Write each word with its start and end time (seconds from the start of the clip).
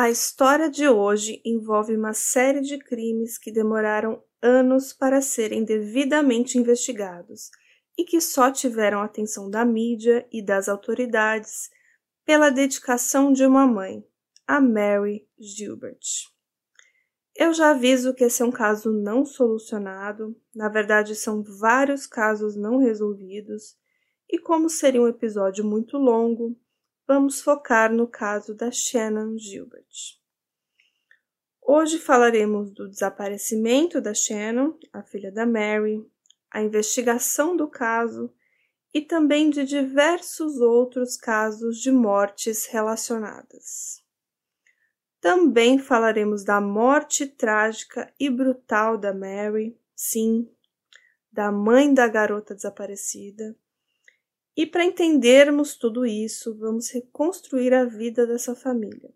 A 0.00 0.08
história 0.08 0.70
de 0.70 0.88
hoje 0.88 1.42
envolve 1.44 1.96
uma 1.96 2.14
série 2.14 2.60
de 2.60 2.78
crimes 2.78 3.36
que 3.36 3.50
demoraram 3.50 4.22
anos 4.40 4.92
para 4.92 5.20
serem 5.20 5.64
devidamente 5.64 6.56
investigados 6.56 7.50
e 7.98 8.04
que 8.04 8.20
só 8.20 8.52
tiveram 8.52 9.00
atenção 9.00 9.50
da 9.50 9.64
mídia 9.64 10.24
e 10.30 10.40
das 10.40 10.68
autoridades 10.68 11.68
pela 12.24 12.48
dedicação 12.48 13.32
de 13.32 13.44
uma 13.44 13.66
mãe, 13.66 14.04
a 14.46 14.60
Mary 14.60 15.26
Gilbert. 15.36 15.98
Eu 17.34 17.52
já 17.52 17.72
aviso 17.72 18.14
que 18.14 18.22
esse 18.22 18.40
é 18.40 18.44
um 18.44 18.52
caso 18.52 18.92
não 18.92 19.24
solucionado, 19.24 20.40
na 20.54 20.68
verdade, 20.68 21.16
são 21.16 21.42
vários 21.42 22.06
casos 22.06 22.54
não 22.54 22.78
resolvidos, 22.78 23.76
e 24.30 24.38
como 24.38 24.70
seria 24.70 25.02
um 25.02 25.08
episódio 25.08 25.64
muito 25.64 25.98
longo, 25.98 26.56
vamos 27.08 27.40
focar 27.40 27.90
no 27.90 28.06
caso 28.06 28.54
da 28.54 28.70
Shannon 28.70 29.38
Gilbert. 29.38 30.18
Hoje 31.62 31.98
falaremos 31.98 32.70
do 32.70 32.86
desaparecimento 32.86 33.98
da 33.98 34.12
Shannon, 34.12 34.78
a 34.92 35.02
filha 35.02 35.32
da 35.32 35.46
Mary, 35.46 36.06
a 36.50 36.60
investigação 36.60 37.56
do 37.56 37.66
caso 37.66 38.30
e 38.92 39.00
também 39.00 39.48
de 39.48 39.64
diversos 39.64 40.60
outros 40.60 41.16
casos 41.16 41.78
de 41.78 41.90
mortes 41.90 42.66
relacionadas. 42.66 44.04
Também 45.18 45.78
falaremos 45.78 46.44
da 46.44 46.60
morte 46.60 47.26
trágica 47.26 48.12
e 48.20 48.28
brutal 48.28 48.98
da 48.98 49.14
Mary, 49.14 49.80
sim, 49.96 50.46
da 51.32 51.50
mãe 51.50 51.92
da 51.92 52.06
garota 52.06 52.54
desaparecida 52.54 53.56
e 54.58 54.66
para 54.66 54.84
entendermos 54.84 55.76
tudo 55.76 56.04
isso, 56.04 56.52
vamos 56.58 56.90
reconstruir 56.90 57.72
a 57.72 57.84
vida 57.84 58.26
dessa 58.26 58.56
família. 58.56 59.14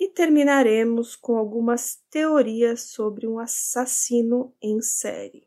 E 0.00 0.08
terminaremos 0.08 1.14
com 1.14 1.36
algumas 1.36 2.02
teorias 2.10 2.80
sobre 2.80 3.26
um 3.26 3.38
assassino 3.38 4.50
em 4.62 4.80
série. 4.80 5.46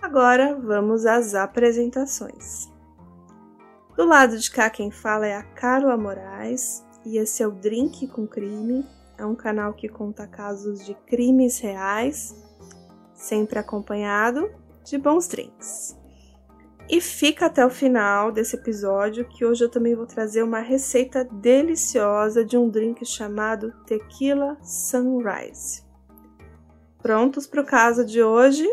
Agora 0.00 0.58
vamos 0.58 1.04
às 1.04 1.34
apresentações. 1.34 2.66
Do 3.94 4.06
lado 4.06 4.38
de 4.38 4.50
cá 4.50 4.70
quem 4.70 4.90
fala 4.90 5.26
é 5.26 5.36
a 5.36 5.42
Carla 5.42 5.98
Moraes 5.98 6.82
e 7.04 7.18
esse 7.18 7.42
é 7.42 7.46
o 7.46 7.52
Drink 7.52 8.06
com 8.06 8.26
Crime. 8.26 8.86
É 9.18 9.26
um 9.26 9.34
canal 9.34 9.74
que 9.74 9.86
conta 9.86 10.26
casos 10.26 10.86
de 10.86 10.94
crimes 10.94 11.58
reais, 11.58 12.34
sempre 13.12 13.58
acompanhado 13.58 14.50
de 14.82 14.96
bons 14.96 15.28
drinks. 15.28 16.02
E 16.88 17.00
fica 17.00 17.46
até 17.46 17.64
o 17.64 17.70
final 17.70 18.30
desse 18.30 18.56
episódio 18.56 19.26
que 19.26 19.44
hoje 19.44 19.64
eu 19.64 19.70
também 19.70 19.94
vou 19.94 20.06
trazer 20.06 20.42
uma 20.42 20.60
receita 20.60 21.24
deliciosa 21.24 22.44
de 22.44 22.58
um 22.58 22.68
drink 22.68 23.04
chamado 23.06 23.72
Tequila 23.86 24.58
Sunrise. 24.62 25.82
Prontos 27.00 27.46
para 27.46 27.62
o 27.62 27.66
caso 27.66 28.04
de 28.04 28.22
hoje? 28.22 28.66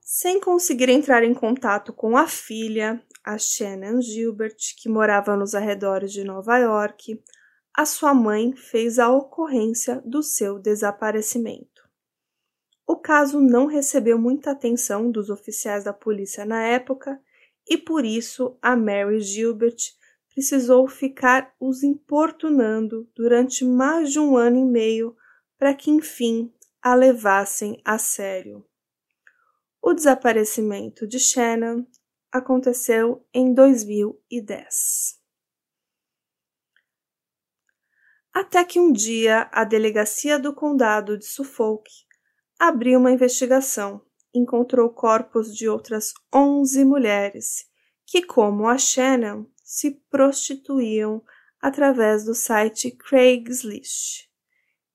Sem 0.00 0.40
conseguir 0.40 0.88
entrar 0.88 1.22
em 1.22 1.32
contato 1.32 1.92
com 1.92 2.16
a 2.16 2.26
filha, 2.26 3.00
a 3.24 3.38
Shannon 3.38 4.00
Gilbert, 4.00 4.56
que 4.76 4.88
morava 4.88 5.36
nos 5.36 5.54
arredores 5.54 6.12
de 6.12 6.24
Nova 6.24 6.58
York, 6.58 7.22
a 7.72 7.86
sua 7.86 8.12
mãe 8.12 8.52
fez 8.56 8.98
a 8.98 9.08
ocorrência 9.08 10.02
do 10.04 10.24
seu 10.24 10.58
desaparecimento. 10.58 11.77
O 12.90 12.96
caso 12.96 13.38
não 13.38 13.66
recebeu 13.66 14.18
muita 14.18 14.50
atenção 14.50 15.10
dos 15.10 15.28
oficiais 15.28 15.84
da 15.84 15.92
polícia 15.92 16.46
na 16.46 16.62
época 16.62 17.20
e 17.68 17.76
por 17.76 18.02
isso 18.02 18.56
a 18.62 18.74
Mary 18.74 19.20
Gilbert 19.20 19.76
precisou 20.32 20.88
ficar 20.88 21.54
os 21.60 21.82
importunando 21.82 23.06
durante 23.14 23.62
mais 23.62 24.10
de 24.10 24.18
um 24.18 24.38
ano 24.38 24.56
e 24.56 24.64
meio 24.64 25.14
para 25.58 25.74
que 25.74 25.90
enfim 25.90 26.50
a 26.80 26.94
levassem 26.94 27.78
a 27.84 27.98
sério. 27.98 28.66
O 29.82 29.92
desaparecimento 29.92 31.06
de 31.06 31.18
Shannon 31.18 31.84
aconteceu 32.32 33.22
em 33.34 33.52
2010. 33.52 35.20
Até 38.32 38.64
que 38.64 38.80
um 38.80 38.90
dia 38.90 39.46
a 39.52 39.62
delegacia 39.64 40.38
do 40.38 40.54
condado 40.54 41.18
de 41.18 41.26
Suffolk 41.26 42.07
abriu 42.58 42.98
uma 42.98 43.12
investigação. 43.12 44.02
Encontrou 44.34 44.90
corpos 44.90 45.54
de 45.54 45.68
outras 45.68 46.12
11 46.34 46.84
mulheres 46.84 47.66
que, 48.06 48.22
como 48.22 48.66
a 48.66 48.76
Shannon, 48.76 49.46
se 49.62 50.02
prostituíam 50.10 51.22
através 51.60 52.24
do 52.24 52.34
site 52.34 52.90
Craigslist 52.90 54.28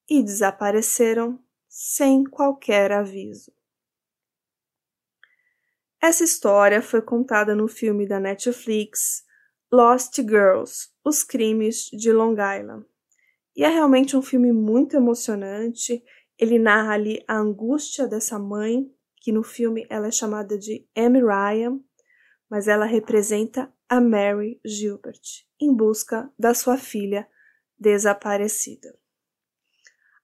e 0.10 0.24
desapareceram 0.24 1.40
sem 1.68 2.24
qualquer 2.24 2.92
aviso. 2.92 3.52
Essa 6.02 6.24
história 6.24 6.82
foi 6.82 7.02
contada 7.02 7.56
no 7.56 7.68
filme 7.68 8.08
da 8.08 8.20
Netflix 8.20 9.24
Lost 9.72 10.18
Girls 10.18 10.90
Os 11.04 11.24
Crimes 11.24 11.86
de 11.92 12.12
Long 12.12 12.34
Island. 12.34 12.86
E 13.56 13.64
é 13.64 13.70
realmente 13.70 14.18
um 14.18 14.22
filme 14.22 14.52
muito 14.52 14.96
emocionante 14.96 16.04
ele 16.38 16.60
narra 16.60 16.94
ali 16.94 17.24
a 17.28 17.38
angústia 17.38 18.08
dessa 18.08 18.40
mãe, 18.40 18.86
que 19.18 19.32
no 19.32 19.44
filme 19.44 19.86
ela 19.90 20.08
é 20.08 20.12
chamada 20.12 20.58
de 20.58 20.88
Amy 20.96 21.22
Ryan, 21.22 21.80
mas 22.50 22.68
ela 22.68 22.86
representa 22.86 23.74
a 23.88 24.02
Mary 24.02 24.60
Gilbert, 24.66 25.22
em 25.60 25.74
busca 25.74 26.32
da 26.38 26.54
sua 26.54 26.78
filha 26.78 27.28
desaparecida. 27.80 28.98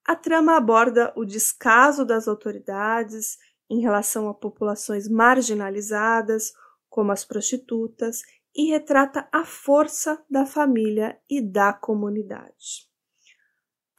A 0.06 0.16
trama 0.16 0.58
aborda 0.58 1.14
o 1.16 1.24
descaso 1.24 2.04
das 2.04 2.28
autoridades 2.28 3.38
em 3.70 3.80
relação 3.80 4.28
a 4.28 4.34
populações 4.34 5.08
marginalizadas, 5.08 6.52
como 6.90 7.12
as 7.12 7.24
prostitutas, 7.24 8.22
e 8.56 8.72
retrata 8.72 9.30
a 9.32 9.46
força 9.46 10.24
da 10.30 10.46
família 10.46 11.20
e 11.30 11.42
da 11.42 11.72
comunidade. 11.72 12.89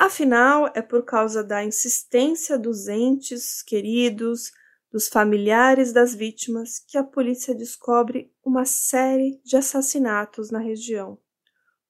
Afinal, 0.02 0.72
é 0.74 0.80
por 0.80 1.04
causa 1.04 1.44
da 1.44 1.62
insistência 1.62 2.58
dos 2.58 2.88
entes 2.88 3.62
queridos, 3.62 4.50
dos 4.90 5.08
familiares 5.08 5.92
das 5.92 6.14
vítimas, 6.14 6.78
que 6.78 6.96
a 6.96 7.04
polícia 7.04 7.54
descobre 7.54 8.32
uma 8.42 8.64
série 8.64 9.38
de 9.44 9.58
assassinatos 9.58 10.50
na 10.50 10.58
região, 10.58 11.18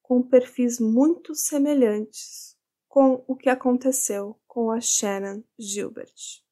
com 0.02 0.20
perfis 0.20 0.80
muito 0.80 1.36
semelhantes 1.36 2.56
com 2.88 3.24
o 3.28 3.36
que 3.36 3.48
aconteceu 3.48 4.36
com 4.44 4.72
a 4.72 4.80
Shannon 4.80 5.44
Gilbert. 5.56 6.42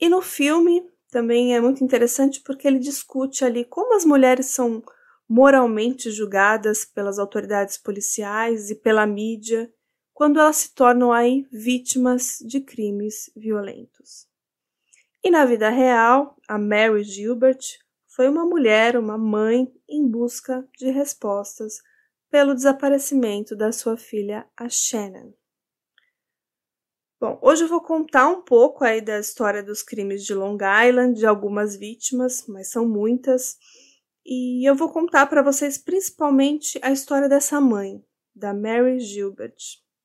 E 0.00 0.08
no 0.08 0.22
filme 0.22 0.90
também 1.10 1.54
é 1.54 1.60
muito 1.60 1.84
interessante 1.84 2.40
porque 2.40 2.66
ele 2.66 2.78
discute 2.78 3.44
ali 3.44 3.66
como 3.66 3.94
as 3.94 4.06
mulheres 4.06 4.46
são 4.46 4.82
moralmente 5.28 6.10
julgadas 6.10 6.84
pelas 6.84 7.18
autoridades 7.18 7.76
policiais 7.76 8.70
e 8.70 8.74
pela 8.74 9.06
mídia 9.06 9.70
quando 10.14 10.40
elas 10.40 10.56
se 10.56 10.74
tornam 10.74 11.12
aí 11.12 11.46
vítimas 11.52 12.38
de 12.40 12.60
crimes 12.60 13.30
violentos. 13.36 14.26
E 15.22 15.30
na 15.30 15.44
vida 15.44 15.68
real, 15.68 16.36
a 16.48 16.58
Mary 16.58 17.04
Gilbert 17.04 17.60
foi 18.06 18.28
uma 18.28 18.44
mulher, 18.44 18.96
uma 18.96 19.18
mãe 19.18 19.72
em 19.88 20.08
busca 20.08 20.66
de 20.76 20.90
respostas 20.90 21.80
pelo 22.30 22.54
desaparecimento 22.54 23.54
da 23.54 23.70
sua 23.70 23.96
filha, 23.96 24.46
a 24.56 24.68
Shannon. 24.68 25.32
Bom, 27.20 27.38
hoje 27.42 27.64
eu 27.64 27.68
vou 27.68 27.80
contar 27.80 28.28
um 28.28 28.42
pouco 28.42 28.84
aí 28.84 29.00
da 29.00 29.18
história 29.18 29.62
dos 29.62 29.82
crimes 29.82 30.24
de 30.24 30.34
Long 30.34 30.58
Island, 30.88 31.18
de 31.18 31.26
algumas 31.26 31.76
vítimas, 31.76 32.46
mas 32.46 32.70
são 32.70 32.88
muitas 32.88 33.56
e 34.30 34.68
eu 34.68 34.74
vou 34.74 34.92
contar 34.92 35.26
para 35.26 35.40
vocês 35.40 35.78
principalmente 35.78 36.78
a 36.82 36.92
história 36.92 37.30
dessa 37.30 37.58
mãe, 37.62 38.04
da 38.34 38.52
Mary 38.52 39.00
Gilbert, 39.00 39.56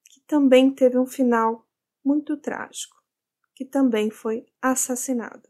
que 0.06 0.22
também 0.22 0.74
teve 0.74 0.98
um 0.98 1.06
final 1.06 1.68
muito 2.02 2.38
trágico, 2.38 2.96
que 3.54 3.66
também 3.66 4.10
foi 4.10 4.46
assassinada. 4.62 5.44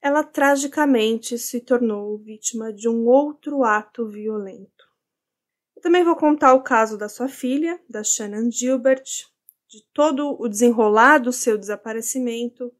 Ela 0.00 0.24
tragicamente 0.24 1.38
se 1.38 1.60
tornou 1.60 2.18
vítima 2.18 2.72
de 2.72 2.88
um 2.88 3.06
outro 3.06 3.62
ato 3.62 4.08
violento. 4.08 4.84
Eu 5.76 5.82
também 5.82 6.02
vou 6.02 6.16
contar 6.16 6.54
o 6.54 6.64
caso 6.64 6.98
da 6.98 7.08
sua 7.08 7.28
filha, 7.28 7.80
da 7.88 8.02
Shannon 8.02 8.50
Gilbert, 8.50 9.04
de 9.68 9.80
todo 9.94 10.36
o 10.40 10.48
desenrolar 10.48 11.18
do 11.18 11.32
seu 11.32 11.56
desaparecimento, 11.56 12.74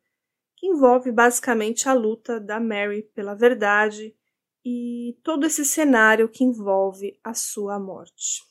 que 0.56 0.66
envolve 0.66 1.12
basicamente 1.12 1.88
a 1.88 1.92
luta 1.92 2.40
da 2.40 2.58
Mary 2.58 3.04
pela 3.14 3.36
verdade 3.36 4.16
e 4.64 5.18
todo 5.22 5.46
esse 5.46 5.64
cenário 5.64 6.28
que 6.28 6.44
envolve 6.44 7.18
a 7.22 7.34
sua 7.34 7.78
morte. 7.78 8.42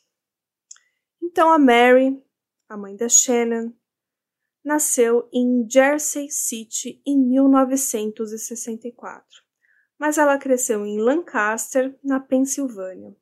Então 1.21 1.51
a 1.51 1.59
Mary, 1.59 2.21
a 2.67 2.75
mãe 2.75 2.95
da 2.95 3.07
Shannon, 3.07 3.71
nasceu 4.63 5.27
em 5.33 5.67
Jersey 5.69 6.29
City 6.29 7.01
em 7.05 7.17
1964, 7.17 9.25
mas 9.97 10.17
ela 10.17 10.37
cresceu 10.37 10.85
em 10.85 10.99
Lancaster, 10.99 11.97
na 12.03 12.19
Pensilvânia. 12.19 13.15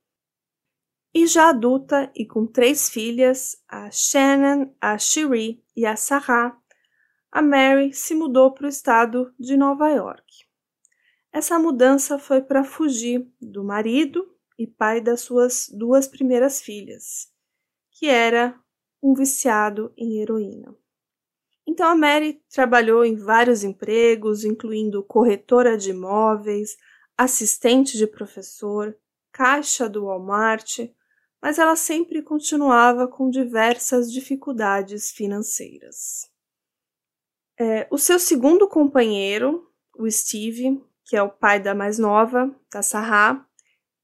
E 1.14 1.26
já 1.26 1.50
adulta 1.50 2.12
e 2.16 2.26
com 2.26 2.46
três 2.46 2.90
filhas, 2.90 3.64
a 3.68 3.90
Shannon, 3.90 4.74
a 4.80 4.98
Cherie 4.98 5.64
e 5.76 5.86
a 5.86 5.96
Sarah, 5.96 6.58
a 7.32 7.42
Mary 7.42 7.94
se 7.94 8.16
mudou 8.16 8.54
para 8.54 8.66
o 8.66 8.70
estado 8.70 9.34
de 9.40 9.56
Nova 9.56 9.90
York. 9.90 10.49
Essa 11.32 11.60
mudança 11.60 12.18
foi 12.18 12.42
para 12.42 12.64
fugir 12.64 13.28
do 13.40 13.64
marido 13.64 14.36
e 14.58 14.66
pai 14.66 15.00
das 15.00 15.22
suas 15.22 15.70
duas 15.70 16.08
primeiras 16.08 16.62
filhas, 16.62 17.32
que 17.92 18.08
era 18.08 18.60
um 19.02 19.14
viciado 19.14 19.94
em 19.96 20.20
heroína. 20.22 20.76
Então 21.68 21.88
a 21.88 21.96
Mary 21.96 22.42
trabalhou 22.50 23.06
em 23.06 23.16
vários 23.16 23.64
empregos, 23.64 24.44
incluindo 24.44 25.04
corretora 25.04 25.78
de 25.78 25.92
imóveis, 25.92 26.76
assistente 27.16 27.96
de 27.96 28.08
professor, 28.08 28.98
caixa 29.32 29.88
do 29.88 30.06
Walmart, 30.06 30.80
mas 31.42 31.60
ela 31.60 31.76
sempre 31.76 32.22
continuava 32.24 33.08
com 33.08 33.30
diversas 33.30 34.12
dificuldades 34.12 35.12
financeiras. 35.12 36.30
É, 37.58 37.88
o 37.92 37.98
seu 37.98 38.18
segundo 38.18 38.68
companheiro, 38.68 39.72
o 39.98 40.10
Steve, 40.10 40.82
que 41.10 41.16
é 41.16 41.24
o 41.24 41.30
pai 41.30 41.60
da 41.60 41.74
mais 41.74 41.98
nova, 41.98 42.56
da 42.72 42.84
Sarah, 42.84 43.44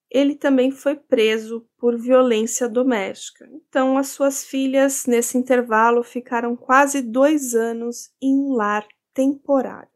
ele 0.09 0.33
também 0.33 0.71
foi 0.71 0.95
preso 0.95 1.63
por 1.77 1.95
violência 1.99 2.67
doméstica. 2.67 3.47
Então, 3.51 3.95
as 3.95 4.07
suas 4.07 4.43
filhas, 4.43 5.05
nesse 5.05 5.37
intervalo, 5.37 6.03
ficaram 6.03 6.55
quase 6.55 7.03
dois 7.03 7.53
anos 7.53 8.09
em 8.19 8.33
um 8.35 8.53
lar 8.55 8.87
temporário. 9.13 9.91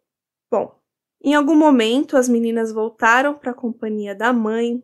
Bom, 0.51 0.79
em 1.23 1.33
algum 1.33 1.56
momento 1.56 2.15
as 2.15 2.29
meninas 2.29 2.71
voltaram 2.71 3.33
para 3.33 3.51
a 3.51 3.56
companhia 3.56 4.13
da 4.13 4.31
mãe, 4.31 4.83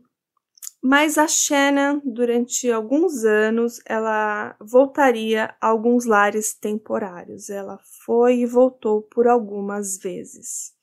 mas 0.82 1.20
a 1.20 1.28
Shannon, 1.28 2.02
durante 2.04 2.72
alguns 2.72 3.24
anos, 3.24 3.80
ela 3.86 4.56
voltaria 4.60 5.56
a 5.62 5.68
alguns 5.68 6.06
lares 6.06 6.56
temporários. 6.56 7.52
Ela 7.52 7.80
foi 8.04 8.40
e 8.40 8.46
voltou 8.48 9.04
por 9.04 9.28
algumas 9.28 9.98
vezes. 9.98 10.75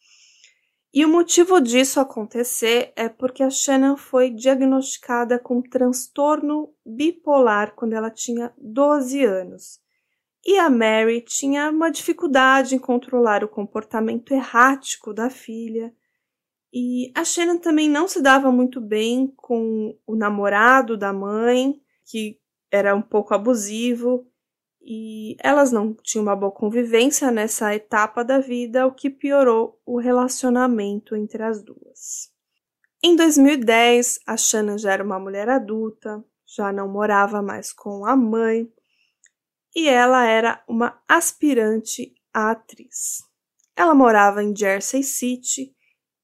E 0.94 1.06
o 1.06 1.08
motivo 1.08 1.58
disso 1.58 1.98
acontecer 2.00 2.92
é 2.94 3.08
porque 3.08 3.42
a 3.42 3.48
Shannon 3.48 3.96
foi 3.96 4.28
diagnosticada 4.28 5.38
com 5.38 5.62
transtorno 5.62 6.74
bipolar 6.84 7.74
quando 7.74 7.94
ela 7.94 8.10
tinha 8.10 8.52
12 8.58 9.24
anos. 9.24 9.80
E 10.44 10.58
a 10.58 10.68
Mary 10.68 11.22
tinha 11.22 11.70
uma 11.70 11.90
dificuldade 11.90 12.74
em 12.74 12.78
controlar 12.78 13.42
o 13.42 13.48
comportamento 13.48 14.32
errático 14.34 15.14
da 15.14 15.30
filha. 15.30 15.94
E 16.70 17.10
a 17.14 17.24
Shannon 17.24 17.56
também 17.56 17.88
não 17.88 18.06
se 18.06 18.20
dava 18.20 18.52
muito 18.52 18.78
bem 18.78 19.32
com 19.34 19.96
o 20.06 20.14
namorado 20.14 20.96
da 20.96 21.12
mãe, 21.12 21.80
que 22.04 22.38
era 22.70 22.94
um 22.94 23.02
pouco 23.02 23.32
abusivo 23.32 24.26
e 24.84 25.36
elas 25.40 25.70
não 25.70 25.94
tinham 25.94 26.24
uma 26.24 26.36
boa 26.36 26.50
convivência 26.50 27.30
nessa 27.30 27.74
etapa 27.74 28.24
da 28.24 28.38
vida, 28.38 28.86
o 28.86 28.92
que 28.92 29.08
piorou 29.08 29.80
o 29.86 29.98
relacionamento 29.98 31.14
entre 31.14 31.42
as 31.42 31.62
duas. 31.62 32.30
Em 33.02 33.16
2010, 33.16 34.20
a 34.26 34.36
Shannon 34.36 34.78
já 34.78 34.92
era 34.92 35.04
uma 35.04 35.18
mulher 35.18 35.48
adulta, 35.48 36.24
já 36.46 36.72
não 36.72 36.88
morava 36.88 37.40
mais 37.40 37.72
com 37.72 38.04
a 38.04 38.16
mãe 38.16 38.70
e 39.74 39.88
ela 39.88 40.24
era 40.24 40.62
uma 40.68 41.00
aspirante 41.08 42.14
à 42.32 42.50
atriz. 42.50 43.24
Ela 43.74 43.94
morava 43.94 44.42
em 44.42 44.54
Jersey 44.54 45.02
City 45.02 45.74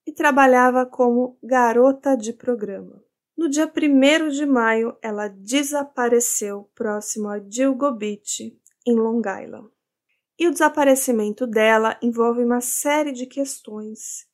e 0.07 0.13
trabalhava 0.13 0.85
como 0.85 1.39
garota 1.43 2.17
de 2.17 2.33
programa. 2.33 3.03
No 3.39 3.49
dia 3.49 3.73
1 3.73 4.31
de 4.31 4.45
maio, 4.45 4.99
ela 5.01 5.29
desapareceu 5.29 6.69
próximo 6.75 7.29
a 7.29 7.39
Gilgo 7.39 7.93
Beach, 7.93 8.53
em 8.85 8.97
Long 8.97 9.21
Island. 9.21 9.71
E 10.37 10.49
o 10.49 10.51
desaparecimento 10.51 11.47
dela 11.47 11.97
envolve 12.03 12.43
uma 12.43 12.61
série 12.61 13.13
de 13.13 13.27
questões 13.27 14.27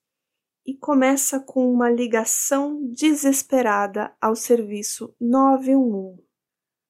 e 0.64 0.74
começa 0.74 1.38
com 1.38 1.70
uma 1.70 1.90
ligação 1.90 2.80
desesperada 2.94 4.10
ao 4.18 4.34
serviço 4.34 5.14
911. 5.20 6.26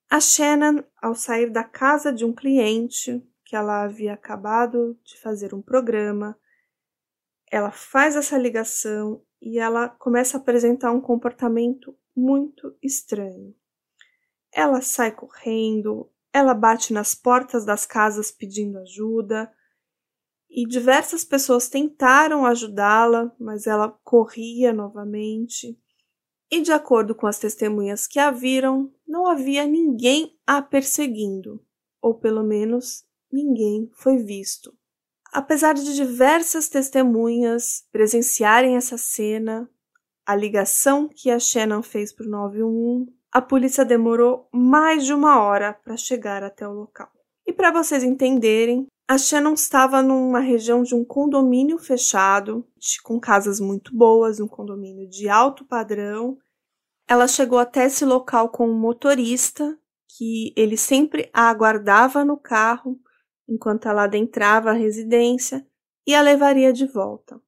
A 0.08 0.20
Shannon, 0.20 0.84
ao 1.02 1.16
sair 1.16 1.50
da 1.50 1.64
casa 1.64 2.12
de 2.12 2.24
um 2.24 2.32
cliente 2.32 3.28
que 3.44 3.56
ela 3.56 3.82
havia 3.82 4.14
acabado 4.14 4.96
de 5.02 5.18
fazer 5.18 5.52
um 5.52 5.60
programa, 5.60 6.38
ela 7.50 7.72
faz 7.72 8.14
essa 8.14 8.38
ligação 8.38 9.20
e 9.42 9.58
ela 9.58 9.88
começa 9.88 10.36
a 10.36 10.40
apresentar 10.40 10.92
um 10.92 11.00
comportamento 11.00 11.98
muito 12.16 12.76
estranho. 12.82 13.54
Ela 14.52 14.80
sai 14.80 15.12
correndo, 15.12 16.10
ela 16.32 16.54
bate 16.54 16.92
nas 16.92 17.14
portas 17.14 17.64
das 17.64 17.86
casas 17.86 18.30
pedindo 18.30 18.78
ajuda, 18.78 19.52
e 20.50 20.66
diversas 20.66 21.24
pessoas 21.24 21.68
tentaram 21.68 22.46
ajudá-la, 22.46 23.34
mas 23.40 23.66
ela 23.66 23.88
corria 24.04 24.72
novamente. 24.72 25.76
E 26.48 26.60
de 26.60 26.70
acordo 26.70 27.14
com 27.14 27.26
as 27.26 27.40
testemunhas 27.40 28.06
que 28.06 28.20
a 28.20 28.30
viram, 28.30 28.92
não 29.06 29.26
havia 29.26 29.66
ninguém 29.66 30.38
a 30.46 30.62
perseguindo, 30.62 31.60
ou 32.00 32.14
pelo 32.14 32.44
menos 32.44 33.04
ninguém 33.32 33.90
foi 33.94 34.18
visto. 34.18 34.72
Apesar 35.32 35.74
de 35.74 35.92
diversas 35.94 36.68
testemunhas 36.68 37.84
presenciarem 37.90 38.76
essa 38.76 38.96
cena, 38.96 39.68
a 40.26 40.34
ligação 40.34 41.08
que 41.08 41.30
a 41.30 41.38
Shannon 41.38 41.82
fez 41.82 42.12
para 42.12 42.26
o 42.26 42.30
911, 42.30 43.12
a 43.32 43.42
polícia 43.42 43.84
demorou 43.84 44.48
mais 44.52 45.04
de 45.04 45.12
uma 45.12 45.40
hora 45.40 45.72
para 45.72 45.96
chegar 45.96 46.42
até 46.42 46.66
o 46.66 46.72
local. 46.72 47.10
E 47.46 47.52
para 47.52 47.70
vocês 47.70 48.02
entenderem, 48.02 48.86
a 49.06 49.18
Shannon 49.18 49.52
estava 49.52 50.00
numa 50.00 50.40
região 50.40 50.82
de 50.82 50.94
um 50.94 51.04
condomínio 51.04 51.78
fechado, 51.78 52.66
com 53.02 53.20
casas 53.20 53.60
muito 53.60 53.94
boas, 53.94 54.40
um 54.40 54.48
condomínio 54.48 55.08
de 55.08 55.28
alto 55.28 55.64
padrão. 55.64 56.38
Ela 57.06 57.28
chegou 57.28 57.58
até 57.58 57.84
esse 57.84 58.04
local 58.04 58.48
com 58.48 58.66
um 58.66 58.78
motorista 58.78 59.78
que 60.16 60.54
ele 60.56 60.76
sempre 60.76 61.28
a 61.34 61.50
aguardava 61.50 62.24
no 62.24 62.36
carro 62.36 62.98
enquanto 63.48 63.88
ela 63.88 64.04
adentrava 64.04 64.70
a 64.70 64.74
residência 64.74 65.66
e 66.06 66.14
a 66.14 66.22
levaria 66.22 66.72
de 66.72 66.86
volta. 66.86 67.40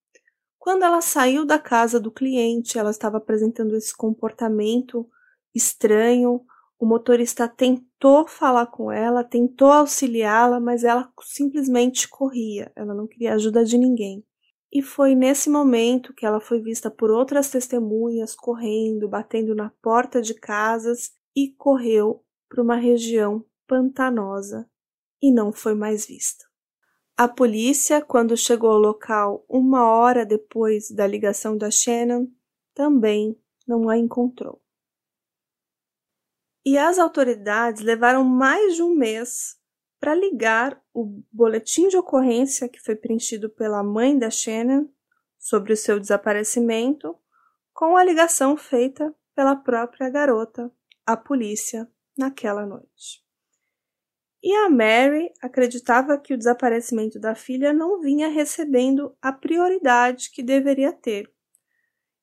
Quando 0.67 0.83
ela 0.83 1.01
saiu 1.01 1.47
da 1.47 1.61
casa 1.61 2.01
do 2.01 2.11
cliente, 2.11 2.77
ela 2.77 2.91
estava 2.91 3.19
apresentando 3.19 3.77
esse 3.77 3.97
comportamento 3.97 5.09
estranho. 5.55 6.45
O 6.77 6.85
motorista 6.85 7.47
tentou 7.47 8.27
falar 8.27 8.67
com 8.67 8.91
ela, 8.91 9.23
tentou 9.23 9.71
auxiliá-la, 9.71 10.59
mas 10.59 10.83
ela 10.83 11.09
simplesmente 11.23 12.09
corria. 12.09 12.73
Ela 12.75 12.95
não 12.95 13.07
queria 13.07 13.35
ajuda 13.35 13.65
de 13.65 13.79
ninguém. 13.79 14.27
E 14.73 14.83
foi 14.83 15.15
nesse 15.15 15.49
momento 15.49 16.13
que 16.13 16.27
ela 16.27 16.41
foi 16.41 16.61
vista 16.61 16.91
por 16.91 17.13
outras 17.13 17.49
testemunhas 17.49 18.35
correndo, 18.35 19.09
batendo 19.09 19.55
na 19.55 19.71
porta 19.81 20.21
de 20.21 20.35
casas 20.35 21.13
e 21.37 21.55
correu 21.57 22.25
para 22.49 22.61
uma 22.61 22.75
região 22.75 23.45
pantanosa 23.69 24.69
e 25.23 25.33
não 25.33 25.53
foi 25.53 25.77
mais 25.77 26.07
vista. 26.07 26.46
A 27.19 27.27
polícia, 27.27 28.03
quando 28.03 28.37
chegou 28.37 28.71
ao 28.71 28.79
local 28.79 29.43
uma 29.49 29.91
hora 29.91 30.27
depois 30.27 30.91
da 30.91 31.07
ligação 31.07 31.57
da 31.57 31.71
Shannon, 31.71 32.29
também 32.75 33.41
não 33.67 33.89
a 33.89 33.97
encontrou. 33.97 34.61
E 36.63 36.77
as 36.77 36.99
autoridades 36.99 37.81
levaram 37.81 38.23
mais 38.23 38.75
de 38.75 38.83
um 38.83 38.95
mês 38.95 39.57
para 39.99 40.15
ligar 40.15 40.79
o 40.93 41.23
boletim 41.33 41.89
de 41.89 41.97
ocorrência 41.97 42.69
que 42.69 42.81
foi 42.81 42.95
preenchido 42.95 43.49
pela 43.49 43.83
mãe 43.83 44.19
da 44.19 44.29
Shannon 44.29 44.87
sobre 45.39 45.73
o 45.73 45.77
seu 45.77 45.99
desaparecimento 45.99 47.17
com 47.73 47.97
a 47.97 48.05
ligação 48.05 48.59
feita 48.59 49.15
pela 49.35 49.57
própria 49.57 50.11
garota 50.11 50.71
à 51.07 51.17
polícia 51.17 51.91
naquela 52.19 52.67
noite. 52.67 53.26
E 54.43 54.55
a 54.55 54.71
Mary 54.71 55.33
acreditava 55.41 56.19
que 56.19 56.35
o 56.35 56.39
desaparecimento 56.39 57.19
da 57.19 57.35
filha 57.35 57.73
não 57.73 58.01
vinha 58.01 58.29
recebendo 58.29 59.17
a 59.21 59.33
prioridade 59.33 60.31
que 60.31 60.43
deveria 60.43 60.93
ter, 60.93 61.31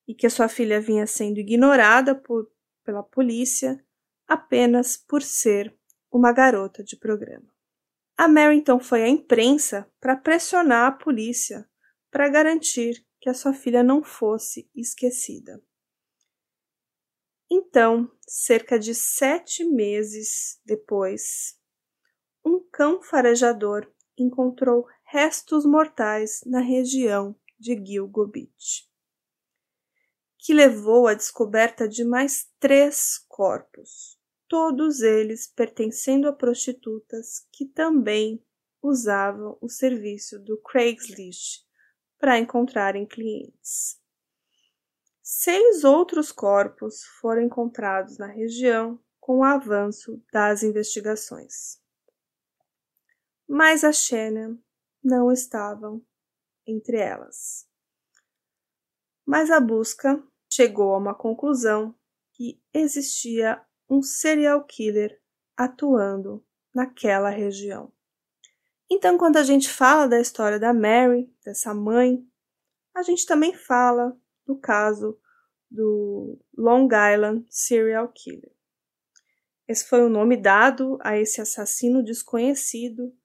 e 0.06 0.14
que 0.14 0.26
a 0.26 0.30
sua 0.30 0.48
filha 0.48 0.80
vinha 0.80 1.06
sendo 1.06 1.38
ignorada 1.38 2.14
por, 2.14 2.50
pela 2.84 3.02
polícia 3.02 3.82
apenas 4.26 4.96
por 4.96 5.22
ser 5.22 5.74
uma 6.10 6.32
garota 6.32 6.82
de 6.82 6.96
programa. 6.96 7.52
A 8.16 8.28
Mary 8.28 8.56
então 8.56 8.78
foi 8.78 9.02
à 9.02 9.08
imprensa 9.08 9.90
para 10.00 10.16
pressionar 10.16 10.86
a 10.86 10.92
polícia 10.92 11.68
para 12.10 12.28
garantir 12.28 13.04
que 13.20 13.28
a 13.28 13.34
sua 13.34 13.52
filha 13.52 13.82
não 13.82 14.04
fosse 14.04 14.70
esquecida. 14.74 15.60
Então, 17.50 18.10
cerca 18.26 18.78
de 18.78 18.94
sete 18.94 19.64
meses 19.64 20.60
depois, 20.64 21.58
um 22.44 22.60
cão 22.70 23.02
farejador 23.02 23.90
encontrou 24.18 24.86
restos 25.04 25.64
mortais 25.64 26.40
na 26.44 26.60
região 26.60 27.34
de 27.58 27.74
Gilgo 27.84 28.26
Beach. 28.26 28.88
que 30.38 30.52
levou 30.52 31.06
à 31.06 31.14
descoberta 31.14 31.88
de 31.88 32.04
mais 32.04 32.50
três 32.60 33.16
corpos, 33.28 34.20
todos 34.46 35.00
eles 35.00 35.46
pertencendo 35.46 36.28
a 36.28 36.34
prostitutas 36.34 37.46
que 37.50 37.64
também 37.64 38.44
usavam 38.82 39.56
o 39.62 39.70
serviço 39.70 40.38
do 40.38 40.60
Craigslist 40.60 41.64
para 42.18 42.38
encontrarem 42.38 43.06
clientes. 43.06 43.98
Seis 45.22 45.82
outros 45.82 46.30
corpos 46.30 47.02
foram 47.18 47.40
encontrados 47.40 48.18
na 48.18 48.26
região 48.26 49.00
com 49.18 49.38
o 49.38 49.44
avanço 49.44 50.22
das 50.30 50.62
investigações. 50.62 51.82
Mas 53.48 53.84
a 53.84 53.92
Shannon 53.92 54.58
não 55.02 55.30
estavam 55.30 56.04
entre 56.66 56.96
elas. 56.96 57.68
Mas 59.26 59.50
a 59.50 59.60
busca 59.60 60.22
chegou 60.50 60.94
a 60.94 60.98
uma 60.98 61.14
conclusão 61.14 61.94
que 62.32 62.60
existia 62.72 63.62
um 63.88 64.02
serial 64.02 64.64
killer 64.64 65.20
atuando 65.56 66.44
naquela 66.74 67.30
região. 67.30 67.92
Então, 68.90 69.16
quando 69.16 69.36
a 69.36 69.42
gente 69.42 69.68
fala 69.68 70.06
da 70.06 70.20
história 70.20 70.58
da 70.58 70.74
Mary, 70.74 71.32
dessa 71.44 71.72
mãe, 71.72 72.26
a 72.94 73.02
gente 73.02 73.26
também 73.26 73.54
fala 73.54 74.16
do 74.46 74.56
caso 74.56 75.18
do 75.70 76.38
Long 76.56 76.86
Island 76.86 77.46
Serial 77.48 78.08
Killer. 78.12 78.52
Esse 79.66 79.86
foi 79.86 80.02
o 80.02 80.10
nome 80.10 80.36
dado 80.36 80.98
a 81.00 81.16
esse 81.18 81.40
assassino 81.40 82.02
desconhecido 82.02 83.16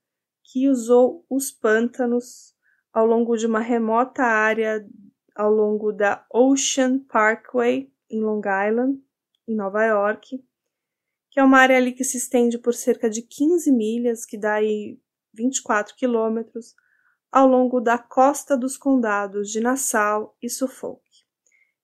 que 0.52 0.68
usou 0.68 1.24
os 1.30 1.52
pântanos 1.52 2.56
ao 2.92 3.06
longo 3.06 3.38
de 3.38 3.46
uma 3.46 3.60
remota 3.60 4.24
área 4.24 4.84
ao 5.36 5.52
longo 5.52 5.92
da 5.92 6.26
Ocean 6.34 7.00
Parkway 7.00 7.94
em 8.10 8.22
Long 8.22 8.42
Island, 8.42 9.00
em 9.48 9.56
Nova 9.56 9.86
York, 9.86 10.44
que 11.30 11.40
é 11.40 11.44
uma 11.44 11.60
área 11.60 11.78
ali 11.78 11.94
que 11.94 12.04
se 12.04 12.18
estende 12.18 12.58
por 12.58 12.74
cerca 12.74 13.08
de 13.08 13.22
15 13.22 13.72
milhas, 13.72 14.26
que 14.26 14.38
dá 14.38 14.56
aí 14.56 15.00
24 15.34 15.96
quilômetros, 15.96 16.76
ao 17.32 17.48
longo 17.48 17.80
da 17.80 18.00
costa 18.00 18.58
dos 18.58 18.76
condados 18.76 19.52
de 19.52 19.60
Nassau 19.60 20.36
e 20.42 20.50
Suffolk. 20.50 21.04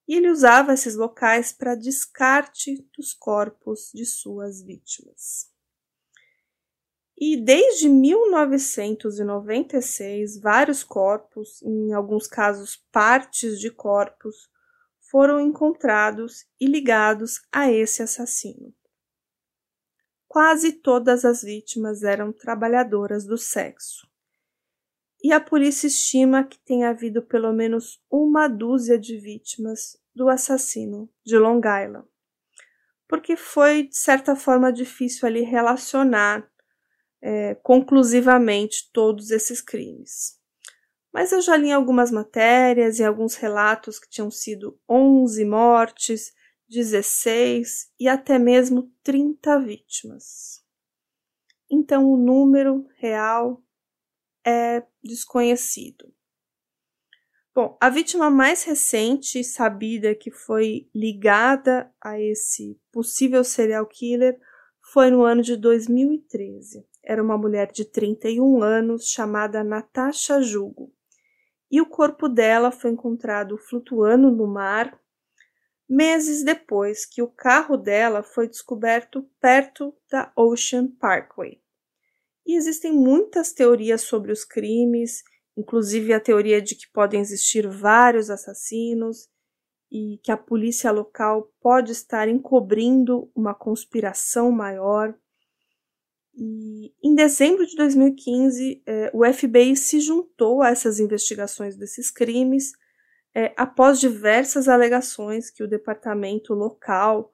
E 0.07 0.15
ele 0.15 0.29
usava 0.29 0.73
esses 0.73 0.95
locais 0.95 1.53
para 1.53 1.75
descarte 1.75 2.83
dos 2.97 3.13
corpos 3.13 3.91
de 3.93 4.05
suas 4.05 4.63
vítimas. 4.63 5.54
E 7.17 7.37
desde 7.37 7.87
1996, 7.87 10.37
vários 10.41 10.83
corpos, 10.83 11.61
em 11.61 11.93
alguns 11.93 12.27
casos 12.27 12.75
partes 12.91 13.57
de 13.57 13.71
corpos, 13.71 14.49
foram 15.09 15.39
encontrados 15.39 16.45
e 16.59 16.65
ligados 16.65 17.41
a 17.51 17.71
esse 17.71 18.03
assassino. 18.03 18.75
Quase 20.27 20.73
todas 20.73 21.23
as 21.23 21.41
vítimas 21.41 22.03
eram 22.03 22.33
trabalhadoras 22.33 23.25
do 23.25 23.37
sexo. 23.37 24.05
E 25.23 25.31
a 25.31 25.39
polícia 25.39 25.87
estima 25.87 26.43
que 26.43 26.59
tenha 26.59 26.89
havido 26.89 27.21
pelo 27.21 27.53
menos 27.53 28.03
uma 28.11 28.49
dúzia 28.49 28.99
de 28.99 29.17
vítimas 29.17 29.97
do 30.13 30.27
assassino 30.27 31.09
de 31.25 31.37
Long 31.37 31.59
Island, 31.59 32.05
porque 33.07 33.37
foi 33.37 33.83
de 33.83 33.95
certa 33.95 34.35
forma 34.35 34.73
difícil 34.73 35.27
ali 35.27 35.41
relacionar 35.41 36.45
é, 37.27 37.55
conclusivamente 37.55 38.91
todos 38.93 39.31
esses 39.31 39.59
crimes. 39.59 40.39
Mas 41.11 41.31
eu 41.31 41.41
já 41.41 41.57
li 41.57 41.71
algumas 41.71 42.11
matérias 42.11 42.99
e 42.99 43.03
alguns 43.03 43.33
relatos 43.33 43.97
que 43.97 44.07
tinham 44.07 44.29
sido 44.29 44.79
11 44.87 45.43
mortes, 45.43 46.31
16 46.69 47.91
e 47.99 48.07
até 48.07 48.37
mesmo 48.37 48.93
30 49.01 49.59
vítimas. 49.59 50.63
Então 51.67 52.07
o 52.07 52.15
número 52.15 52.87
real 52.97 53.63
é 54.45 54.83
desconhecido. 55.03 56.13
Bom, 57.55 57.75
a 57.81 57.89
vítima 57.89 58.29
mais 58.29 58.63
recente 58.63 59.43
sabida 59.43 60.13
que 60.13 60.29
foi 60.29 60.87
ligada 60.93 61.91
a 61.99 62.21
esse 62.21 62.79
possível 62.91 63.43
serial 63.43 63.87
killer 63.87 64.39
foi 64.91 65.09
no 65.09 65.23
ano 65.23 65.41
de 65.41 65.55
2013 65.55 66.85
era 67.05 67.21
uma 67.21 67.37
mulher 67.37 67.71
de 67.71 67.85
31 67.85 68.63
anos 68.63 69.09
chamada 69.09 69.63
Natasha 69.63 70.41
Jugo, 70.41 70.91
e 71.69 71.79
o 71.79 71.85
corpo 71.85 72.27
dela 72.27 72.71
foi 72.71 72.91
encontrado 72.91 73.57
flutuando 73.57 74.31
no 74.31 74.47
mar 74.47 74.99
meses 75.87 76.43
depois 76.43 77.05
que 77.05 77.21
o 77.21 77.27
carro 77.27 77.77
dela 77.77 78.23
foi 78.23 78.47
descoberto 78.47 79.29
perto 79.39 79.95
da 80.09 80.31
Ocean 80.35 80.87
Parkway. 80.87 81.61
E 82.45 82.55
existem 82.55 82.91
muitas 82.91 83.53
teorias 83.53 84.01
sobre 84.01 84.31
os 84.31 84.43
crimes, 84.43 85.23
inclusive 85.57 86.13
a 86.13 86.19
teoria 86.19 86.61
de 86.61 86.75
que 86.75 86.91
podem 86.91 87.19
existir 87.19 87.67
vários 87.67 88.29
assassinos 88.29 89.29
e 89.91 90.19
que 90.23 90.31
a 90.31 90.37
polícia 90.37 90.91
local 90.91 91.51
pode 91.61 91.91
estar 91.91 92.27
encobrindo 92.27 93.31
uma 93.35 93.53
conspiração 93.53 94.51
maior. 94.51 95.15
E 96.37 96.93
em 97.01 97.15
dezembro 97.15 97.65
de 97.65 97.75
2015, 97.75 98.83
eh, 98.85 99.11
o 99.13 99.23
FBI 99.25 99.75
se 99.75 100.01
juntou 100.01 100.61
a 100.61 100.69
essas 100.69 100.99
investigações 100.99 101.77
desses 101.77 102.11
crimes 102.11 102.73
eh, 103.33 103.53
após 103.55 103.99
diversas 103.99 104.67
alegações 104.67 105.49
que 105.49 105.63
o 105.63 105.67
departamento 105.67 106.53
local 106.53 107.31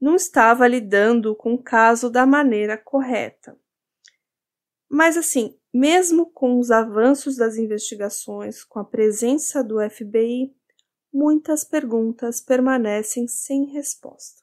não 0.00 0.16
estava 0.16 0.66
lidando 0.66 1.34
com 1.34 1.54
o 1.54 1.62
caso 1.62 2.10
da 2.10 2.26
maneira 2.26 2.76
correta. 2.76 3.56
Mas, 4.90 5.16
assim, 5.16 5.56
mesmo 5.72 6.26
com 6.26 6.58
os 6.58 6.70
avanços 6.70 7.36
das 7.36 7.56
investigações, 7.56 8.62
com 8.64 8.78
a 8.78 8.84
presença 8.84 9.64
do 9.64 9.76
FBI, 9.88 10.54
muitas 11.10 11.64
perguntas 11.64 12.40
permanecem 12.40 13.26
sem 13.26 13.64
resposta. 13.66 14.41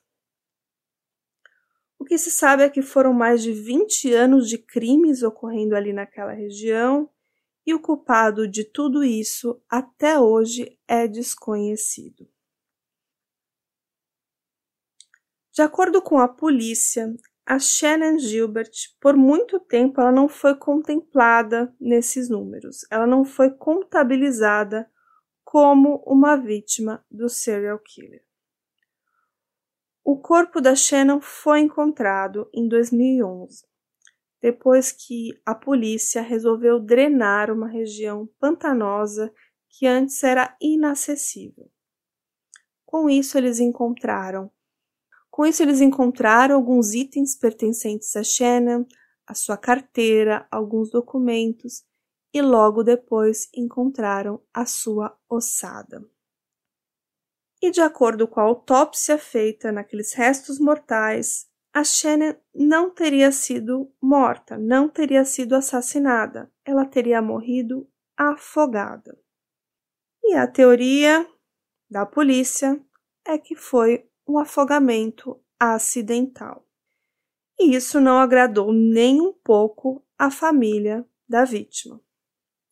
O 1.99 2.05
que 2.05 2.17
se 2.17 2.31
sabe 2.31 2.63
é 2.63 2.69
que 2.69 2.81
foram 2.81 3.13
mais 3.13 3.43
de 3.43 3.51
20 3.51 4.13
anos 4.13 4.47
de 4.47 4.57
crimes 4.57 5.21
ocorrendo 5.21 5.75
ali 5.75 5.91
naquela 5.91 6.31
região 6.31 7.09
e 7.65 7.73
o 7.73 7.79
culpado 7.79 8.47
de 8.47 8.63
tudo 8.63 9.03
isso 9.03 9.61
até 9.69 10.17
hoje 10.17 10.79
é 10.87 11.07
desconhecido. 11.07 12.27
De 15.51 15.61
acordo 15.61 16.01
com 16.01 16.17
a 16.19 16.27
polícia, 16.27 17.13
a 17.45 17.59
Shannon 17.59 18.17
Gilbert, 18.17 18.71
por 19.01 19.17
muito 19.17 19.59
tempo, 19.59 19.99
ela 19.99 20.11
não 20.11 20.29
foi 20.29 20.55
contemplada 20.55 21.75
nesses 21.77 22.29
números, 22.29 22.85
ela 22.89 23.05
não 23.05 23.25
foi 23.25 23.49
contabilizada 23.49 24.89
como 25.43 26.01
uma 26.05 26.37
vítima 26.37 27.03
do 27.11 27.27
serial 27.27 27.79
killer. 27.79 28.28
O 30.11 30.17
corpo 30.17 30.59
da 30.59 30.75
Shannon 30.75 31.21
foi 31.21 31.59
encontrado 31.59 32.49
em 32.51 32.67
2011, 32.67 33.63
depois 34.41 34.91
que 34.91 35.39
a 35.45 35.53
polícia 35.53 36.19
resolveu 36.23 36.79
drenar 36.79 37.51
uma 37.51 37.67
região 37.67 38.27
pantanosa 38.39 39.31
que 39.69 39.85
antes 39.85 40.23
era 40.23 40.57
inacessível. 40.59 41.69
Com 42.87 43.07
isso 43.07 43.37
eles 43.37 43.59
encontraram 43.59 44.51
com 45.29 45.45
isso 45.45 45.61
eles 45.61 45.79
encontraram 45.79 46.55
alguns 46.55 46.95
itens 46.95 47.37
pertencentes 47.37 48.15
a 48.15 48.23
Shannon, 48.23 48.85
a 49.27 49.35
sua 49.35 49.57
carteira, 49.57 50.47
alguns 50.49 50.89
documentos 50.89 51.83
e 52.33 52.41
logo 52.41 52.81
depois 52.83 53.47
encontraram 53.55 54.41
a 54.51 54.65
sua 54.65 55.15
ossada 55.29 56.03
e, 57.61 57.71
de 57.71 57.81
acordo 57.81 58.27
com 58.27 58.39
a 58.39 58.43
autópsia 58.43 59.17
feita 59.17 59.71
naqueles 59.71 60.13
restos 60.13 60.59
mortais, 60.59 61.47
a 61.73 61.83
Shannon 61.83 62.35
não 62.53 62.89
teria 62.89 63.31
sido 63.31 63.91
morta, 64.01 64.57
não 64.57 64.89
teria 64.89 65.23
sido 65.23 65.55
assassinada, 65.55 66.51
ela 66.65 66.85
teria 66.85 67.21
morrido 67.21 67.87
afogada. 68.17 69.17
E 70.23 70.35
a 70.35 70.47
teoria 70.47 71.27
da 71.89 72.05
polícia 72.05 72.81
é 73.25 73.37
que 73.37 73.55
foi 73.55 74.09
um 74.27 74.37
afogamento 74.37 75.41
acidental. 75.59 76.65
E 77.59 77.75
isso 77.75 77.99
não 77.99 78.19
agradou 78.19 78.71
nem 78.73 79.21
um 79.21 79.33
pouco 79.33 80.03
a 80.17 80.31
família 80.31 81.05
da 81.27 81.45
vítima. 81.45 82.01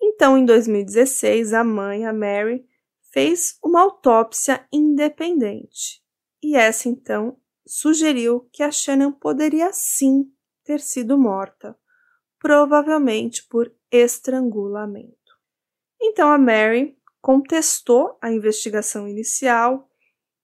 Então, 0.01 0.37
em 0.37 0.45
2016, 0.45 1.53
a 1.53 1.63
mãe, 1.63 2.05
a 2.05 2.13
Mary, 2.13 2.66
fez 3.11 3.57
uma 3.63 3.81
autópsia 3.81 4.65
independente 4.71 6.01
e 6.41 6.55
essa 6.55 6.87
então 6.87 7.37
sugeriu 7.65 8.47
que 8.51 8.63
a 8.63 8.71
Shannon 8.71 9.11
poderia 9.11 9.71
sim 9.73 10.31
ter 10.63 10.79
sido 10.79 11.17
morta, 11.17 11.77
provavelmente 12.39 13.45
por 13.47 13.73
estrangulamento. 13.91 15.17
Então 16.01 16.31
a 16.31 16.37
Mary 16.37 16.97
contestou 17.21 18.17
a 18.21 18.31
investigação 18.31 19.07
inicial 19.07 19.89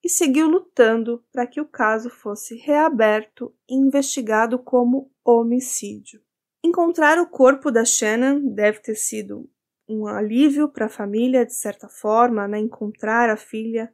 e 0.04 0.10
seguiu 0.10 0.48
lutando 0.48 1.24
para 1.32 1.48
que 1.48 1.62
o 1.62 1.66
caso 1.66 2.10
fosse 2.10 2.56
reaberto 2.56 3.56
e 3.70 3.76
investigado 3.76 4.60
como 4.60 5.12
homicídio. 5.24 6.22
Encontrar 6.62 7.20
o 7.20 7.30
corpo 7.30 7.72
da 7.72 7.86
Shannon 7.86 8.54
deve 8.54 8.80
ter 8.80 8.96
sido 8.96 9.50
um 9.88 10.08
alívio 10.08 10.70
para 10.70 10.86
a 10.86 10.90
família, 10.90 11.46
de 11.46 11.54
certa 11.54 11.88
forma, 11.88 12.48
né? 12.48 12.60
encontrar 12.60 13.30
a 13.30 13.38
filha, 13.38 13.94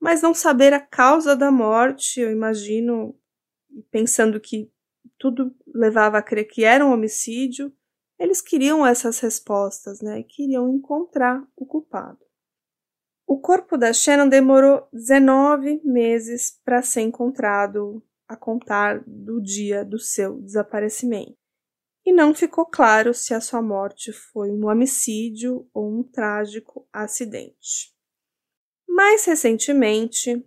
mas 0.00 0.22
não 0.22 0.32
saber 0.32 0.72
a 0.72 0.80
causa 0.80 1.36
da 1.36 1.50
morte, 1.50 2.20
eu 2.20 2.30
imagino, 2.30 3.14
pensando 3.90 4.40
que 4.40 4.72
tudo 5.18 5.54
levava 5.66 6.18
a 6.18 6.22
crer 6.22 6.44
que 6.44 6.64
era 6.64 6.84
um 6.84 6.92
homicídio, 6.92 7.72
eles 8.18 8.40
queriam 8.40 8.86
essas 8.86 9.18
respostas, 9.20 10.00
né? 10.00 10.22
Queriam 10.22 10.68
encontrar 10.68 11.42
o 11.56 11.64
culpado. 11.64 12.18
O 13.26 13.38
corpo 13.38 13.78
da 13.78 13.92
Shannon 13.92 14.28
demorou 14.28 14.86
19 14.92 15.80
meses 15.84 16.60
para 16.64 16.82
ser 16.82 17.02
encontrado 17.02 18.02
a 18.28 18.36
contar 18.36 19.02
do 19.06 19.40
dia 19.40 19.84
do 19.84 19.98
seu 19.98 20.40
desaparecimento. 20.40 21.39
E 22.04 22.12
não 22.12 22.34
ficou 22.34 22.66
claro 22.66 23.12
se 23.12 23.34
a 23.34 23.40
sua 23.40 23.60
morte 23.60 24.12
foi 24.12 24.50
um 24.50 24.66
homicídio 24.66 25.68
ou 25.72 26.00
um 26.00 26.02
trágico 26.02 26.88
acidente. 26.92 27.94
Mais 28.88 29.24
recentemente, 29.24 30.44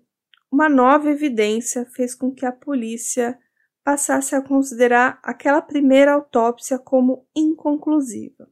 uma 0.51 0.67
nova 0.67 1.09
evidência 1.09 1.85
fez 1.85 2.13
com 2.13 2.33
que 2.33 2.45
a 2.45 2.51
polícia 2.51 3.39
passasse 3.83 4.35
a 4.35 4.41
considerar 4.41 5.19
aquela 5.21 5.61
primeira 5.61 6.13
autópsia 6.13 6.79
como 6.79 7.27
inconclusiva. 7.35 8.49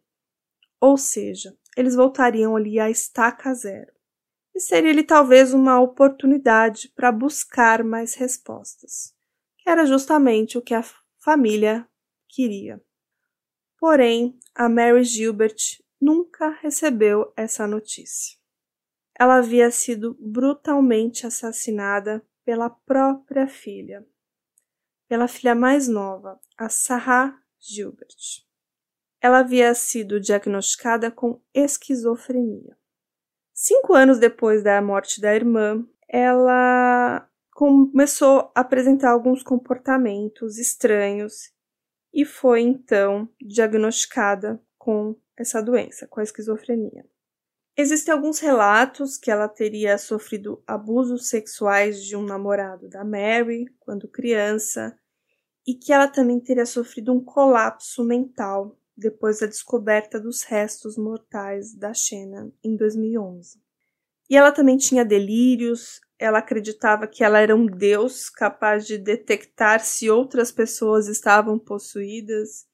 Ou 0.79 0.97
seja, 0.97 1.55
eles 1.77 1.95
voltariam 1.95 2.55
ali 2.55 2.79
à 2.79 2.89
estaca 2.89 3.53
zero. 3.53 3.91
E 4.53 4.59
seria 4.59 4.91
ali 4.91 5.03
talvez 5.03 5.53
uma 5.53 5.79
oportunidade 5.79 6.89
para 6.95 7.11
buscar 7.11 7.83
mais 7.83 8.15
respostas, 8.15 9.15
que 9.57 9.69
era 9.69 9.85
justamente 9.85 10.57
o 10.57 10.61
que 10.61 10.73
a 10.73 10.83
família 11.19 11.87
queria. 12.27 12.81
Porém, 13.81 14.37
a 14.53 14.69
Mary 14.69 15.03
Gilbert 15.03 15.81
nunca 15.99 16.51
recebeu 16.61 17.33
essa 17.35 17.65
notícia. 17.65 18.37
Ela 19.19 19.37
havia 19.37 19.71
sido 19.71 20.15
brutalmente 20.19 21.25
assassinada 21.25 22.23
pela 22.45 22.69
própria 22.69 23.47
filha, 23.47 24.05
pela 25.07 25.27
filha 25.27 25.55
mais 25.55 25.87
nova, 25.87 26.39
a 26.55 26.69
Sarah 26.69 27.35
Gilbert. 27.59 28.45
Ela 29.19 29.39
havia 29.39 29.73
sido 29.73 30.19
diagnosticada 30.19 31.09
com 31.09 31.41
esquizofrenia. 31.51 32.77
Cinco 33.51 33.95
anos 33.95 34.19
depois 34.19 34.61
da 34.61 34.79
morte 34.79 35.19
da 35.19 35.35
irmã, 35.35 35.83
ela 36.07 37.27
começou 37.49 38.51
a 38.53 38.61
apresentar 38.61 39.09
alguns 39.09 39.41
comportamentos 39.41 40.59
estranhos 40.59 41.51
e 42.13 42.25
foi 42.25 42.61
então 42.61 43.29
diagnosticada 43.39 44.61
com 44.77 45.15
essa 45.37 45.61
doença, 45.61 46.07
com 46.07 46.19
a 46.19 46.23
esquizofrenia. 46.23 47.05
Existem 47.77 48.13
alguns 48.13 48.39
relatos 48.39 49.17
que 49.17 49.31
ela 49.31 49.47
teria 49.47 49.97
sofrido 49.97 50.61
abusos 50.67 51.29
sexuais 51.29 52.03
de 52.03 52.15
um 52.15 52.23
namorado 52.23 52.89
da 52.89 53.03
Mary 53.03 53.65
quando 53.79 54.07
criança 54.07 54.95
e 55.65 55.73
que 55.73 55.93
ela 55.93 56.07
também 56.07 56.39
teria 56.39 56.65
sofrido 56.65 57.13
um 57.13 57.23
colapso 57.23 58.03
mental 58.03 58.77
depois 58.95 59.39
da 59.39 59.47
descoberta 59.47 60.19
dos 60.19 60.43
restos 60.43 60.97
mortais 60.97 61.73
da 61.73 61.93
Shannon 61.93 62.51
em 62.63 62.75
2011. 62.75 63.59
E 64.29 64.35
ela 64.35 64.51
também 64.51 64.77
tinha 64.77 65.03
delírios, 65.03 66.01
ela 66.21 66.37
acreditava 66.37 67.07
que 67.07 67.23
ela 67.23 67.39
era 67.39 67.55
um 67.55 67.65
deus 67.65 68.29
capaz 68.29 68.85
de 68.85 68.95
detectar 68.95 69.83
se 69.83 70.07
outras 70.07 70.51
pessoas 70.51 71.07
estavam 71.07 71.57
possuídas. 71.57 72.67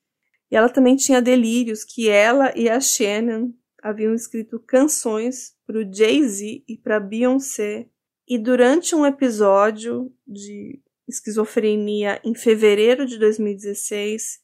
E 0.52 0.56
ela 0.58 0.68
também 0.68 0.98
tinha 0.98 1.22
delírios 1.22 1.86
que 1.86 2.10
ela 2.10 2.52
e 2.58 2.70
a 2.70 2.82
Shannon 2.82 3.54
haviam 3.82 4.14
escrito 4.14 4.60
canções 4.60 5.56
para 5.66 5.80
o 5.80 5.94
Jay-Z 5.94 6.66
e 6.68 6.78
para 6.78 7.00
Beyoncé. 7.00 7.88
E 8.28 8.38
durante 8.38 8.94
um 8.94 9.06
episódio 9.06 10.14
de 10.28 10.82
esquizofrenia 11.08 12.20
em 12.26 12.36
fevereiro 12.36 13.06
de 13.06 13.18
2016, 13.18 14.42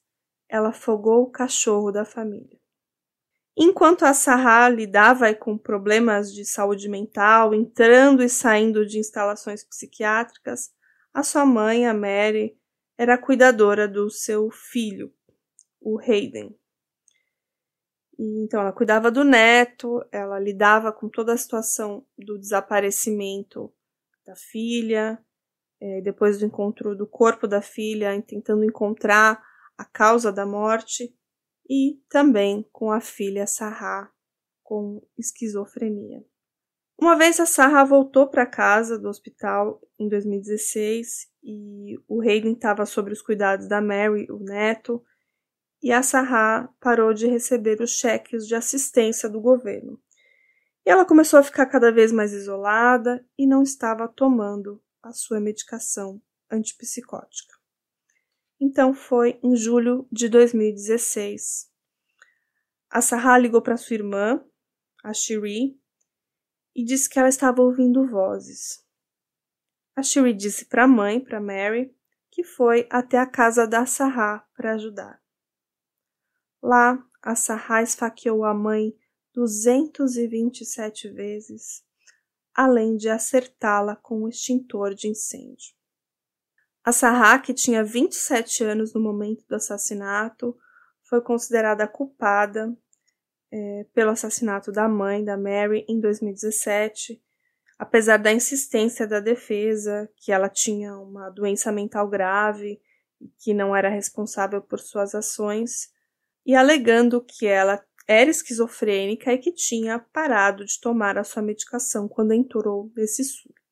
ela 0.47 0.69
afogou 0.69 1.23
o 1.23 1.29
cachorro 1.29 1.91
da 1.91 2.05
família. 2.05 2.62
Enquanto 3.55 4.03
a 4.03 4.13
Sarah 4.13 4.67
lidava 4.69 5.33
com 5.35 5.57
problemas 5.57 6.33
de 6.33 6.43
saúde 6.43 6.89
mental, 6.89 7.53
entrando 7.53 8.23
e 8.23 8.29
saindo 8.29 8.85
de 8.85 8.97
instalações 8.97 9.63
psiquiátricas, 9.63 10.73
a 11.13 11.21
sua 11.21 11.45
mãe, 11.45 11.85
a 11.85 11.93
Mary, 11.93 12.57
era 12.97 13.17
cuidadora 13.17 13.87
do 13.87 14.09
seu 14.09 14.49
filho, 14.49 15.13
o 15.79 15.99
Hayden. 15.99 16.55
E, 18.17 18.43
então, 18.43 18.61
ela 18.61 18.71
cuidava 18.71 19.11
do 19.11 19.23
neto, 19.23 20.03
ela 20.11 20.39
lidava 20.39 20.91
com 20.91 21.07
toda 21.07 21.33
a 21.33 21.37
situação 21.37 22.05
do 22.17 22.39
desaparecimento 22.39 23.71
da 24.25 24.35
filha, 24.35 25.23
é, 25.79 26.01
depois 26.01 26.39
do 26.39 26.45
encontro 26.45 26.95
do 26.95 27.05
corpo 27.05 27.47
da 27.47 27.61
filha, 27.61 28.19
tentando 28.21 28.63
encontrar 28.63 29.43
a 29.77 29.85
causa 29.85 30.31
da 30.31 30.45
morte, 30.45 31.13
e 31.69 31.99
também 32.09 32.67
com 32.71 32.91
a 32.91 32.99
filha 32.99 33.47
Sarah 33.47 34.11
com 34.63 35.01
esquizofrenia. 35.17 36.23
Uma 36.99 37.17
vez 37.17 37.39
a 37.39 37.45
Sarah 37.45 37.83
voltou 37.83 38.27
para 38.27 38.45
casa 38.45 38.97
do 38.97 39.09
hospital 39.09 39.81
em 39.99 40.07
2016 40.07 41.27
e 41.43 41.97
o 42.07 42.21
Hayden 42.21 42.53
estava 42.53 42.85
sob 42.85 43.11
os 43.11 43.21
cuidados 43.21 43.67
da 43.67 43.81
Mary, 43.81 44.27
o 44.31 44.39
neto, 44.39 45.03
e 45.81 45.91
a 45.91 46.01
Sarah 46.01 46.69
parou 46.79 47.13
de 47.13 47.27
receber 47.27 47.81
os 47.81 47.91
cheques 47.91 48.47
de 48.47 48.55
assistência 48.55 49.27
do 49.27 49.41
governo. 49.41 49.99
E 50.85 50.89
ela 50.89 51.05
começou 51.05 51.39
a 51.39 51.43
ficar 51.43 51.65
cada 51.65 51.91
vez 51.91 52.11
mais 52.11 52.31
isolada 52.31 53.25
e 53.37 53.45
não 53.45 53.63
estava 53.63 54.07
tomando 54.07 54.81
a 55.01 55.11
sua 55.11 55.41
medicação 55.41 56.21
antipsicótica. 56.49 57.52
Então 58.65 58.93
foi 58.93 59.37
em 59.43 59.57
julho 59.57 60.07
de 60.09 60.29
2016. 60.29 61.69
A 62.89 63.01
Sarah 63.01 63.37
ligou 63.37 63.61
para 63.61 63.75
sua 63.75 63.95
irmã, 63.95 64.41
a 65.03 65.13
Shiri, 65.13 65.77
e 66.73 66.85
disse 66.85 67.09
que 67.09 67.19
ela 67.19 67.27
estava 67.27 67.61
ouvindo 67.61 68.07
vozes. 68.07 68.81
A 69.97 70.01
Shiri 70.01 70.33
disse 70.33 70.63
para 70.63 70.85
a 70.85 70.87
mãe, 70.87 71.19
para 71.19 71.41
Mary, 71.41 71.93
que 72.31 72.41
foi 72.41 72.87
até 72.89 73.17
a 73.17 73.27
casa 73.27 73.67
da 73.67 73.85
Sarah 73.85 74.47
para 74.55 74.75
ajudar. 74.75 75.21
Lá, 76.61 77.05
a 77.21 77.35
Sarah 77.35 77.83
esfaqueou 77.83 78.45
a 78.45 78.53
mãe 78.53 78.95
227 79.33 81.09
vezes 81.09 81.83
além 82.55 82.95
de 82.95 83.09
acertá-la 83.09 83.95
com 83.97 84.21
um 84.21 84.27
extintor 84.29 84.93
de 84.93 85.09
incêndio. 85.09 85.73
A 86.85 86.91
Sarah, 86.91 87.39
que 87.39 87.53
tinha 87.53 87.81
27 87.81 88.63
anos 88.65 88.93
no 88.93 88.99
momento 88.99 89.45
do 89.47 89.55
assassinato, 89.55 90.57
foi 91.03 91.21
considerada 91.21 91.87
culpada 91.87 92.75
é, 93.49 93.85
pelo 93.93 94.11
assassinato 94.11 94.69
da 94.69 94.89
mãe, 94.89 95.23
da 95.23 95.37
Mary, 95.37 95.85
em 95.87 96.01
2017, 96.01 97.21
apesar 97.79 98.17
da 98.17 98.33
insistência 98.33 99.07
da 99.07 99.21
defesa 99.21 100.09
que 100.17 100.31
ela 100.31 100.49
tinha 100.49 100.97
uma 100.97 101.29
doença 101.29 101.71
mental 101.71 102.09
grave 102.09 102.81
e 103.21 103.29
que 103.39 103.53
não 103.53 103.73
era 103.73 103.87
responsável 103.87 104.61
por 104.61 104.79
suas 104.79 105.15
ações, 105.15 105.89
e 106.45 106.53
alegando 106.53 107.23
que 107.23 107.47
ela 107.47 107.81
era 108.05 108.29
esquizofrênica 108.29 109.31
e 109.31 109.37
que 109.37 109.53
tinha 109.53 109.99
parado 109.99 110.65
de 110.65 110.77
tomar 110.81 111.17
a 111.17 111.23
sua 111.23 111.41
medicação 111.41 112.09
quando 112.09 112.33
entrou 112.33 112.91
nesse 112.93 113.23
surto. 113.23 113.62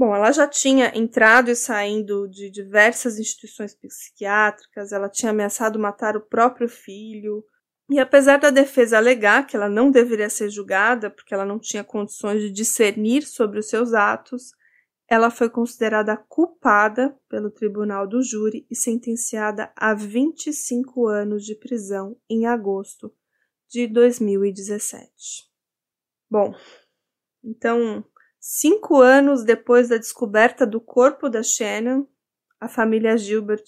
Bom, 0.00 0.14
ela 0.16 0.32
já 0.32 0.48
tinha 0.48 0.90
entrado 0.96 1.50
e 1.50 1.54
saindo 1.54 2.26
de 2.26 2.48
diversas 2.50 3.18
instituições 3.18 3.74
psiquiátricas, 3.74 4.92
ela 4.92 5.10
tinha 5.10 5.28
ameaçado 5.28 5.78
matar 5.78 6.16
o 6.16 6.22
próprio 6.22 6.70
filho, 6.70 7.44
e 7.90 7.98
apesar 7.98 8.38
da 8.38 8.48
defesa 8.48 8.96
alegar 8.96 9.46
que 9.46 9.54
ela 9.54 9.68
não 9.68 9.90
deveria 9.90 10.30
ser 10.30 10.48
julgada 10.48 11.10
porque 11.10 11.34
ela 11.34 11.44
não 11.44 11.58
tinha 11.58 11.84
condições 11.84 12.40
de 12.40 12.50
discernir 12.50 13.26
sobre 13.26 13.58
os 13.58 13.68
seus 13.68 13.92
atos, 13.92 14.52
ela 15.06 15.30
foi 15.30 15.50
considerada 15.50 16.16
culpada 16.16 17.14
pelo 17.28 17.50
tribunal 17.50 18.08
do 18.08 18.22
júri 18.22 18.66
e 18.70 18.74
sentenciada 18.74 19.70
a 19.76 19.92
25 19.92 21.08
anos 21.08 21.44
de 21.44 21.54
prisão 21.54 22.16
em 22.26 22.46
agosto 22.46 23.14
de 23.68 23.86
2017. 23.86 25.12
Bom, 26.30 26.54
então, 27.44 28.04
cinco 28.40 28.96
anos 28.96 29.44
depois 29.44 29.90
da 29.90 29.98
descoberta 29.98 30.66
do 30.66 30.80
corpo 30.80 31.28
da 31.28 31.42
Shannon, 31.42 32.06
a 32.58 32.68
família 32.68 33.16
Gilbert 33.16 33.66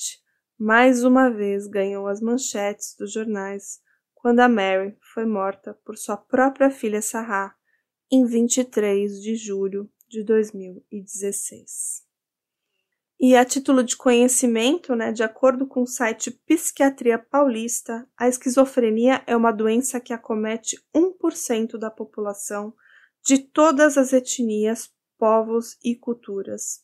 mais 0.59 1.05
uma 1.05 1.29
vez 1.29 1.67
ganhou 1.67 2.07
as 2.07 2.21
manchetes 2.21 2.97
dos 2.99 3.13
jornais 3.13 3.81
quando 4.15 4.41
a 4.41 4.49
Mary 4.49 4.97
foi 5.13 5.27
morta 5.27 5.77
por 5.85 5.99
sua 5.99 6.17
própria 6.17 6.71
filha 6.71 7.03
Sarah 7.03 7.55
em 8.11 8.25
23 8.25 9.21
de 9.21 9.35
julho 9.35 9.91
de 10.09 10.23
2016. 10.23 12.03
E 13.19 13.37
a 13.37 13.45
título 13.45 13.83
de 13.83 13.97
conhecimento, 13.97 14.95
né, 14.95 15.13
de 15.13 15.23
acordo 15.23 15.67
com 15.67 15.83
o 15.83 15.87
site 15.87 16.31
Psiquiatria 16.31 17.19
Paulista, 17.19 18.07
a 18.17 18.29
esquizofrenia 18.29 19.23
é 19.27 19.37
uma 19.37 19.53
doença 19.53 20.01
que 20.01 20.13
acomete 20.13 20.77
1% 20.95 21.79
da 21.79 21.91
população 21.91 22.75
de 23.25 23.39
todas 23.39 23.97
as 23.97 24.13
etnias, 24.13 24.91
povos 25.19 25.79
e 25.85 25.95
culturas. 25.95 26.81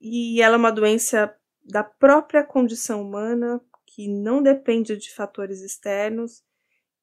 E 0.00 0.42
ela 0.42 0.54
é 0.54 0.58
uma 0.58 0.72
doença 0.72 1.34
da 1.64 1.84
própria 1.84 2.42
condição 2.42 3.02
humana, 3.02 3.60
que 3.86 4.08
não 4.08 4.42
depende 4.42 4.96
de 4.96 5.12
fatores 5.12 5.60
externos. 5.60 6.42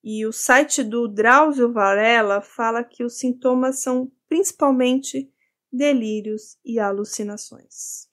E 0.04 0.26
o 0.26 0.32
site 0.32 0.84
do 0.84 1.08
Drauzio 1.08 1.72
Varela 1.72 2.42
fala 2.42 2.84
que 2.84 3.04
os 3.04 3.18
sintomas 3.18 3.82
são 3.82 4.12
principalmente 4.28 5.32
delírios 5.72 6.58
e 6.64 6.80
alucinações. 6.80 8.08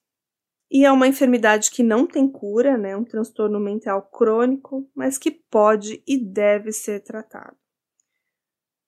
E 0.69 0.85
é 0.85 0.91
uma 0.91 1.07
enfermidade 1.07 1.69
que 1.69 1.83
não 1.83 2.07
tem 2.07 2.27
cura, 2.27 2.77
né? 2.77 2.97
Um 2.97 3.03
transtorno 3.03 3.59
mental 3.59 4.01
crônico, 4.09 4.89
mas 4.95 5.17
que 5.17 5.29
pode 5.29 6.03
e 6.07 6.17
deve 6.17 6.71
ser 6.71 7.01
tratado. 7.01 7.55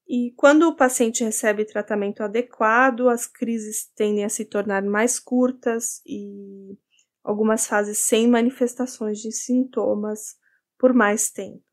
E 0.07 0.31
quando 0.37 0.67
o 0.67 0.75
paciente 0.75 1.23
recebe 1.23 1.65
tratamento 1.65 2.21
adequado, 2.21 3.09
as 3.09 3.25
crises 3.25 3.89
tendem 3.95 4.23
a 4.23 4.29
se 4.29 4.45
tornar 4.45 4.83
mais 4.83 5.19
curtas 5.19 6.01
e 6.05 6.77
algumas 7.23 7.65
fases 7.65 7.99
sem 7.99 8.27
manifestações 8.27 9.19
de 9.19 9.31
sintomas 9.31 10.37
por 10.77 10.93
mais 10.93 11.31
tempo. 11.31 11.63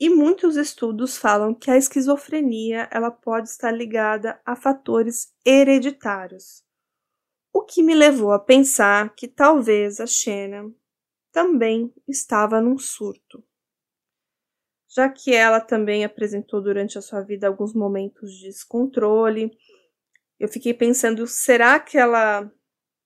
E 0.00 0.10
muitos 0.10 0.56
estudos 0.56 1.16
falam 1.16 1.54
que 1.54 1.70
a 1.70 1.76
esquizofrenia 1.76 2.88
ela 2.90 3.10
pode 3.10 3.48
estar 3.48 3.70
ligada 3.70 4.40
a 4.44 4.56
fatores 4.56 5.32
hereditários, 5.44 6.64
o 7.52 7.62
que 7.62 7.82
me 7.82 7.94
levou 7.94 8.32
a 8.32 8.38
pensar 8.38 9.14
que 9.14 9.26
talvez 9.26 10.00
a 10.00 10.06
Shannon 10.06 10.72
também 11.32 11.92
estava 12.06 12.60
num 12.60 12.78
surto 12.78 13.42
já 14.88 15.08
que 15.08 15.34
ela 15.34 15.60
também 15.60 16.04
apresentou 16.04 16.62
durante 16.62 16.96
a 16.96 17.02
sua 17.02 17.20
vida 17.20 17.46
alguns 17.46 17.74
momentos 17.74 18.32
de 18.32 18.48
descontrole. 18.48 19.50
Eu 20.40 20.48
fiquei 20.48 20.72
pensando, 20.72 21.26
será 21.26 21.78
que 21.78 21.98
ela 21.98 22.50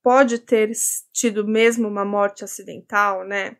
pode 0.03 0.39
ter 0.39 0.71
tido 1.13 1.47
mesmo 1.47 1.89
uma 1.89 2.05
morte 2.05 2.45
acidental, 2.45 3.25
né? 3.25 3.57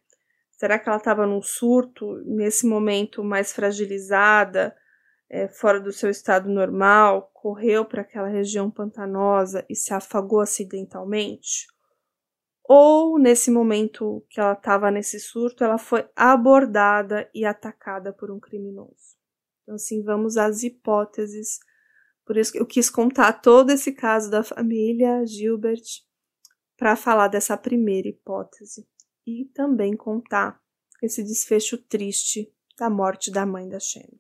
Será 0.51 0.79
que 0.79 0.89
ela 0.89 0.99
estava 0.99 1.27
num 1.27 1.43
surto, 1.43 2.23
nesse 2.25 2.67
momento 2.67 3.25
mais 3.25 3.53
fragilizada, 3.53 4.77
é, 5.29 5.49
fora 5.49 5.81
do 5.81 5.93
seu 5.93 6.11
estado 6.11 6.49
normal, 6.49 7.31
correu 7.33 7.85
para 7.85 8.03
aquela 8.03 8.29
região 8.29 8.71
pantanosa 8.71 9.65
e 9.69 9.75
se 9.75 9.93
afagou 9.93 10.41
acidentalmente? 10.41 11.67
Ou 12.75 13.19
nesse 13.19 13.51
momento 13.51 14.25
que 14.31 14.41
ela 14.41 14.55
estava 14.55 14.91
nesse 14.91 15.21
surto, 15.21 15.63
ela 15.63 15.77
foi 15.77 16.09
abordada 16.17 17.31
e 17.35 17.45
atacada 17.45 18.15
por 18.15 18.31
um 18.31 18.41
criminoso. 18.41 19.15
Então, 19.63 19.75
assim, 19.75 20.03
vamos 20.03 20.39
às 20.39 20.63
hipóteses. 20.63 21.59
Por 22.25 22.39
isso 22.39 22.51
que 22.51 22.59
eu 22.59 22.65
quis 22.65 22.89
contar 22.89 23.35
todo 23.35 23.69
esse 23.69 23.93
caso 23.93 24.31
da 24.31 24.43
família 24.43 25.23
Gilbert 25.27 25.83
para 26.75 26.97
falar 26.97 27.29
dessa 27.29 27.59
primeira 27.59 28.09
hipótese 28.09 28.89
e 29.27 29.45
também 29.53 29.95
contar 29.95 30.59
esse 31.03 31.23
desfecho 31.23 31.77
triste 31.77 32.51
da 32.79 32.89
morte 32.89 33.31
da 33.31 33.45
mãe 33.45 33.69
da 33.69 33.79
Shannon. 33.79 34.19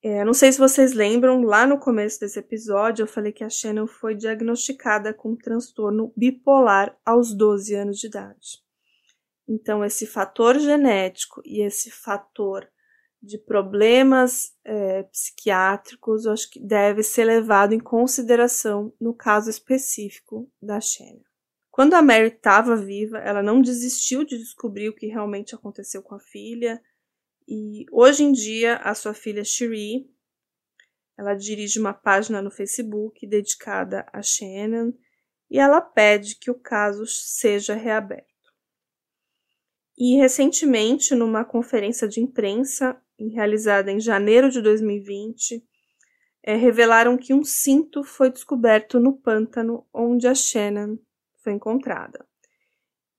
É, 0.00 0.24
não 0.24 0.32
sei 0.32 0.52
se 0.52 0.58
vocês 0.58 0.92
lembram, 0.92 1.42
lá 1.42 1.66
no 1.66 1.78
começo 1.78 2.20
desse 2.20 2.38
episódio 2.38 3.02
eu 3.02 3.06
falei 3.06 3.32
que 3.32 3.42
a 3.42 3.50
Shannon 3.50 3.86
foi 3.86 4.14
diagnosticada 4.14 5.12
com 5.12 5.34
transtorno 5.34 6.12
bipolar 6.16 6.96
aos 7.04 7.34
12 7.34 7.74
anos 7.74 7.98
de 7.98 8.06
idade. 8.06 8.62
Então, 9.48 9.84
esse 9.84 10.06
fator 10.06 10.58
genético 10.58 11.42
e 11.44 11.62
esse 11.62 11.90
fator 11.90 12.68
de 13.20 13.38
problemas 13.38 14.52
é, 14.64 15.02
psiquiátricos, 15.04 16.24
eu 16.24 16.32
acho 16.32 16.48
que 16.48 16.60
deve 16.60 17.02
ser 17.02 17.24
levado 17.24 17.72
em 17.72 17.80
consideração 17.80 18.92
no 19.00 19.12
caso 19.12 19.50
específico 19.50 20.48
da 20.62 20.80
Shannon. 20.80 21.24
Quando 21.70 21.94
a 21.94 22.02
Mary 22.02 22.28
estava 22.28 22.76
viva, 22.76 23.18
ela 23.18 23.42
não 23.42 23.60
desistiu 23.60 24.24
de 24.24 24.38
descobrir 24.38 24.88
o 24.88 24.94
que 24.94 25.06
realmente 25.06 25.54
aconteceu 25.54 26.02
com 26.02 26.14
a 26.14 26.20
filha 26.20 26.80
e 27.48 27.86
hoje 27.90 28.24
em 28.24 28.30
dia, 28.30 28.76
a 28.76 28.94
sua 28.94 29.14
filha 29.14 29.42
Cherie, 29.42 30.06
ela 31.16 31.34
dirige 31.34 31.80
uma 31.80 31.94
página 31.94 32.42
no 32.42 32.50
Facebook 32.50 33.26
dedicada 33.26 34.06
a 34.12 34.20
Shannon 34.20 34.92
e 35.50 35.58
ela 35.58 35.80
pede 35.80 36.36
que 36.38 36.50
o 36.50 36.54
caso 36.54 37.06
seja 37.06 37.74
reaberto. 37.74 38.28
E 39.96 40.16
recentemente, 40.16 41.14
numa 41.14 41.42
conferência 41.42 42.06
de 42.06 42.20
imprensa 42.20 43.00
realizada 43.18 43.90
em 43.90 43.98
janeiro 43.98 44.50
de 44.50 44.60
2020, 44.60 45.64
é, 46.42 46.54
revelaram 46.54 47.16
que 47.16 47.32
um 47.32 47.42
cinto 47.42 48.04
foi 48.04 48.30
descoberto 48.30 49.00
no 49.00 49.18
pântano 49.18 49.86
onde 49.92 50.28
a 50.28 50.34
Shannon 50.34 50.98
foi 51.42 51.54
encontrada. 51.54 52.28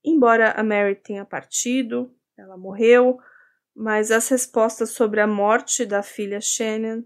Embora 0.04 0.52
a 0.52 0.64
Mary 0.64 0.96
tenha 0.96 1.26
partido, 1.26 2.16
ela 2.38 2.56
morreu, 2.56 3.20
mas 3.80 4.12
as 4.12 4.28
respostas 4.28 4.90
sobre 4.90 5.22
a 5.22 5.26
morte 5.26 5.86
da 5.86 6.04
filha 6.04 6.42
Shannon 6.42 7.02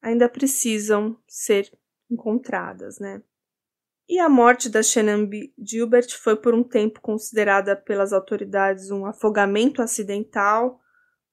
ainda 0.00 0.28
precisam 0.28 1.18
ser 1.26 1.68
encontradas, 2.08 3.00
né? 3.00 3.20
E 4.08 4.20
a 4.20 4.28
morte 4.28 4.68
da 4.68 4.84
Shannon 4.84 5.26
B. 5.26 5.52
Gilbert 5.58 6.16
foi 6.16 6.36
por 6.36 6.54
um 6.54 6.62
tempo 6.62 7.00
considerada 7.00 7.74
pelas 7.74 8.12
autoridades 8.12 8.92
um 8.92 9.04
afogamento 9.04 9.82
acidental, 9.82 10.80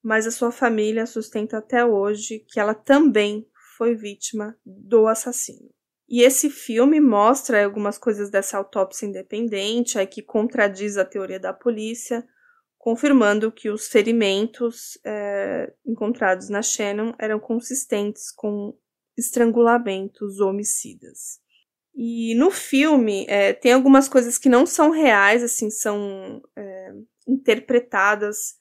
mas 0.02 0.25
a 0.25 0.32
sua 0.32 0.52
família 0.52 1.06
sustenta 1.06 1.60
até 1.60 1.86
hoje 1.86 2.39
que 2.39 2.60
ela 2.60 2.73
também 2.73 3.47
foi 3.78 3.93
vítima 3.93 4.58
do 4.65 5.06
assassino. 5.06 5.69
E 6.08 6.23
esse 6.23 6.49
filme 6.49 6.99
mostra 6.99 7.63
algumas 7.63 7.99
coisas 7.99 8.32
dessa 8.32 8.58
autópsia 8.58 9.06
independente, 9.06 9.99
aí 9.99 10.08
que 10.08 10.23
contradiz 10.23 10.97
a 10.97 11.06
teoria 11.06 11.39
da 11.39 11.54
polícia, 11.54 12.28
confirmando 12.79 13.51
que 13.51 13.69
os 13.69 13.89
ferimentos 13.89 14.97
é, 15.05 15.71
encontrados 15.85 16.49
na 16.49 16.61
Shannon 16.61 17.13
eram 17.19 17.37
consistentes 17.37 18.31
com 18.31 18.73
estrangulamentos 19.17 20.39
homicidas. 20.39 21.39
E 21.93 22.33
no 22.35 22.49
filme 22.49 23.25
é, 23.27 23.51
tem 23.51 23.73
algumas 23.73 24.07
coisas 24.07 24.37
que 24.37 24.47
não 24.47 24.65
são 24.65 24.91
reais, 24.91 25.43
assim, 25.43 25.69
são 25.69 26.41
é, 26.55 26.93
interpretadas 27.27 28.55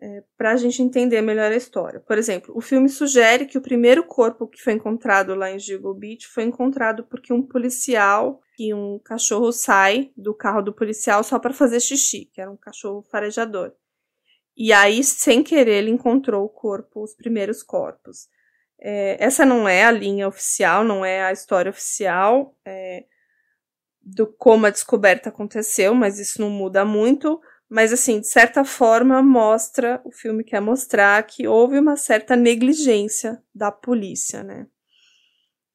é, 0.00 0.22
para 0.36 0.52
a 0.52 0.56
gente 0.56 0.80
entender 0.80 1.20
melhor 1.20 1.50
a 1.50 1.56
história. 1.56 2.00
Por 2.00 2.16
exemplo, 2.16 2.56
o 2.56 2.60
filme 2.60 2.88
sugere 2.88 3.46
que 3.46 3.58
o 3.58 3.62
primeiro 3.62 4.04
corpo 4.04 4.46
que 4.46 4.62
foi 4.62 4.74
encontrado 4.74 5.34
lá 5.34 5.50
em 5.50 5.58
Giggle 5.58 5.94
Beach 5.94 6.28
foi 6.28 6.44
encontrado 6.44 7.04
porque 7.04 7.32
um 7.32 7.42
policial 7.42 8.40
e 8.58 8.72
um 8.72 8.98
cachorro 8.98 9.50
sai 9.52 10.12
do 10.16 10.34
carro 10.34 10.62
do 10.62 10.72
policial 10.72 11.22
só 11.24 11.38
para 11.38 11.52
fazer 11.52 11.80
xixi, 11.80 12.26
que 12.32 12.40
era 12.40 12.50
um 12.50 12.56
cachorro 12.56 13.02
farejador. 13.10 13.72
E 14.56 14.72
aí, 14.72 15.04
sem 15.04 15.42
querer, 15.42 15.82
ele 15.84 15.90
encontrou 15.90 16.44
o 16.44 16.48
corpo, 16.48 17.02
os 17.02 17.14
primeiros 17.14 17.62
corpos. 17.62 18.28
É, 18.80 19.16
essa 19.22 19.44
não 19.44 19.68
é 19.68 19.84
a 19.84 19.90
linha 19.90 20.26
oficial, 20.26 20.84
não 20.84 21.04
é 21.04 21.22
a 21.22 21.32
história 21.32 21.70
oficial 21.70 22.56
é, 22.64 23.04
do 24.00 24.26
como 24.26 24.66
a 24.66 24.70
descoberta 24.70 25.28
aconteceu, 25.28 25.94
mas 25.94 26.18
isso 26.18 26.40
não 26.40 26.50
muda 26.50 26.84
muito. 26.84 27.40
Mas, 27.68 27.92
assim, 27.92 28.20
de 28.20 28.26
certa 28.26 28.64
forma, 28.64 29.22
mostra, 29.22 30.00
o 30.04 30.10
filme 30.10 30.42
quer 30.42 30.60
mostrar 30.60 31.22
que 31.24 31.46
houve 31.46 31.78
uma 31.78 31.96
certa 31.96 32.34
negligência 32.34 33.42
da 33.54 33.70
polícia, 33.70 34.42
né? 34.42 34.66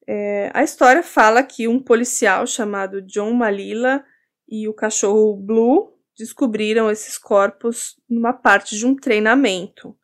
É, 0.06 0.50
a 0.52 0.62
história 0.62 1.02
fala 1.02 1.42
que 1.42 1.66
um 1.66 1.80
policial 1.80 2.46
chamado 2.46 3.00
John 3.00 3.32
Malila 3.32 4.04
e 4.48 4.68
o 4.68 4.74
cachorro 4.74 5.36
Blue 5.36 5.94
descobriram 6.16 6.90
esses 6.90 7.16
corpos 7.16 7.98
numa 8.08 8.32
parte 8.32 8.76
de 8.76 8.86
um 8.86 8.94
treinamento. 8.94 9.96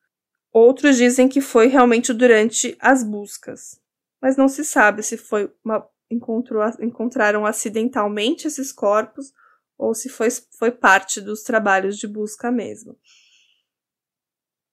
Outros 0.52 0.96
dizem 0.96 1.28
que 1.28 1.40
foi 1.40 1.66
realmente 1.66 2.12
durante 2.12 2.76
as 2.80 3.04
buscas, 3.04 3.80
mas 4.20 4.36
não 4.36 4.48
se 4.48 4.64
sabe 4.64 5.02
se 5.02 5.16
foi 5.16 5.52
uma, 5.64 5.86
encontrou, 6.10 6.62
encontraram 6.80 7.46
acidentalmente 7.46 8.46
esses 8.46 8.72
corpos 8.72 9.32
ou 9.80 9.94
se 9.94 10.10
foi, 10.10 10.28
foi 10.58 10.70
parte 10.70 11.22
dos 11.22 11.42
trabalhos 11.42 11.96
de 11.96 12.06
busca 12.06 12.52
mesmo. 12.52 12.98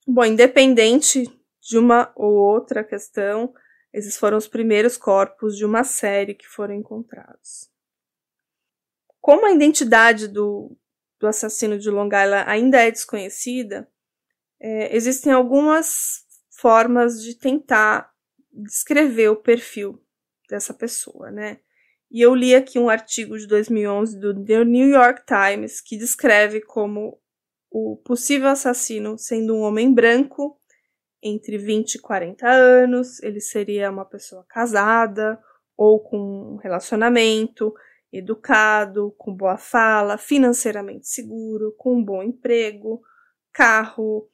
Bom, 0.05 0.25
independente 0.25 1.23
de 1.61 1.77
uma 1.77 2.11
ou 2.13 2.33
outra 2.33 2.83
questão, 2.83 3.53
esses 3.93 4.17
foram 4.17 4.37
os 4.37 4.49
primeiros 4.49 4.97
corpos 4.97 5.55
de 5.55 5.63
uma 5.63 5.85
série 5.85 6.33
que 6.33 6.45
foram 6.45 6.75
encontrados. 6.75 7.71
Como 9.21 9.45
a 9.45 9.51
identidade 9.51 10.27
do, 10.27 10.77
do 11.17 11.25
assassino 11.25 11.79
de 11.79 11.89
Long 11.89 12.07
Island 12.07 12.43
ainda 12.45 12.81
é 12.81 12.91
desconhecida, 12.91 13.89
é, 14.59 14.93
existem 14.93 15.31
algumas 15.31 16.25
formas 16.51 17.21
de 17.21 17.33
tentar 17.33 18.13
descrever 18.51 19.29
o 19.29 19.41
perfil 19.41 20.03
dessa 20.49 20.73
pessoa, 20.73 21.31
né? 21.31 21.61
E 22.09 22.21
eu 22.21 22.33
li 22.33 22.55
aqui 22.55 22.79
um 22.79 22.89
artigo 22.89 23.37
de 23.37 23.45
2011 23.47 24.19
do 24.19 24.45
The 24.45 24.63
New 24.63 24.87
York 24.87 25.23
Times 25.25 25.81
que 25.81 25.97
descreve 25.97 26.61
como 26.61 27.19
o 27.69 27.97
possível 27.97 28.47
assassino 28.47 29.17
sendo 29.17 29.55
um 29.55 29.61
homem 29.61 29.93
branco 29.93 30.57
entre 31.21 31.57
20 31.57 31.95
e 31.95 31.99
40 31.99 32.47
anos, 32.47 33.21
ele 33.21 33.41
seria 33.41 33.91
uma 33.91 34.05
pessoa 34.05 34.45
casada 34.47 35.39
ou 35.75 35.99
com 35.99 36.17
um 36.17 36.55
relacionamento, 36.57 37.73
educado, 38.11 39.13
com 39.17 39.33
boa 39.33 39.57
fala, 39.57 40.17
financeiramente 40.17 41.07
seguro, 41.07 41.73
com 41.77 41.95
um 41.95 42.03
bom 42.03 42.23
emprego, 42.23 43.01
carro. 43.51 44.27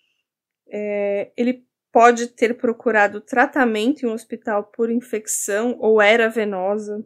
É, 0.70 1.32
ele 1.36 1.66
pode 1.92 2.28
ter 2.28 2.56
procurado 2.58 3.22
tratamento 3.22 4.04
em 4.04 4.10
um 4.10 4.14
hospital 4.14 4.66
por 4.66 4.90
infecção 4.90 5.78
ou 5.80 6.02
era 6.02 6.30
venosa, 6.30 7.06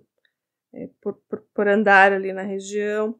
é, 0.73 0.89
por, 1.01 1.13
por, 1.29 1.41
por 1.53 1.67
andar 1.67 2.11
ali 2.11 2.33
na 2.33 2.43
região. 2.43 3.19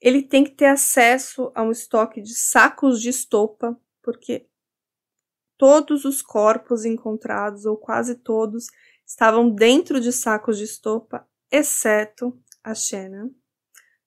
Ele 0.00 0.22
tem 0.22 0.44
que 0.44 0.50
ter 0.50 0.66
acesso 0.66 1.50
a 1.54 1.62
um 1.62 1.70
estoque 1.70 2.20
de 2.20 2.34
sacos 2.34 3.00
de 3.00 3.08
estopa, 3.08 3.78
porque 4.02 4.48
todos 5.56 6.04
os 6.04 6.22
corpos 6.22 6.84
encontrados, 6.84 7.64
ou 7.64 7.76
quase 7.76 8.16
todos, 8.16 8.66
estavam 9.06 9.48
dentro 9.50 10.00
de 10.00 10.12
sacos 10.12 10.58
de 10.58 10.64
estopa, 10.64 11.26
exceto 11.50 12.38
a 12.62 12.74
Shannon, 12.74 13.30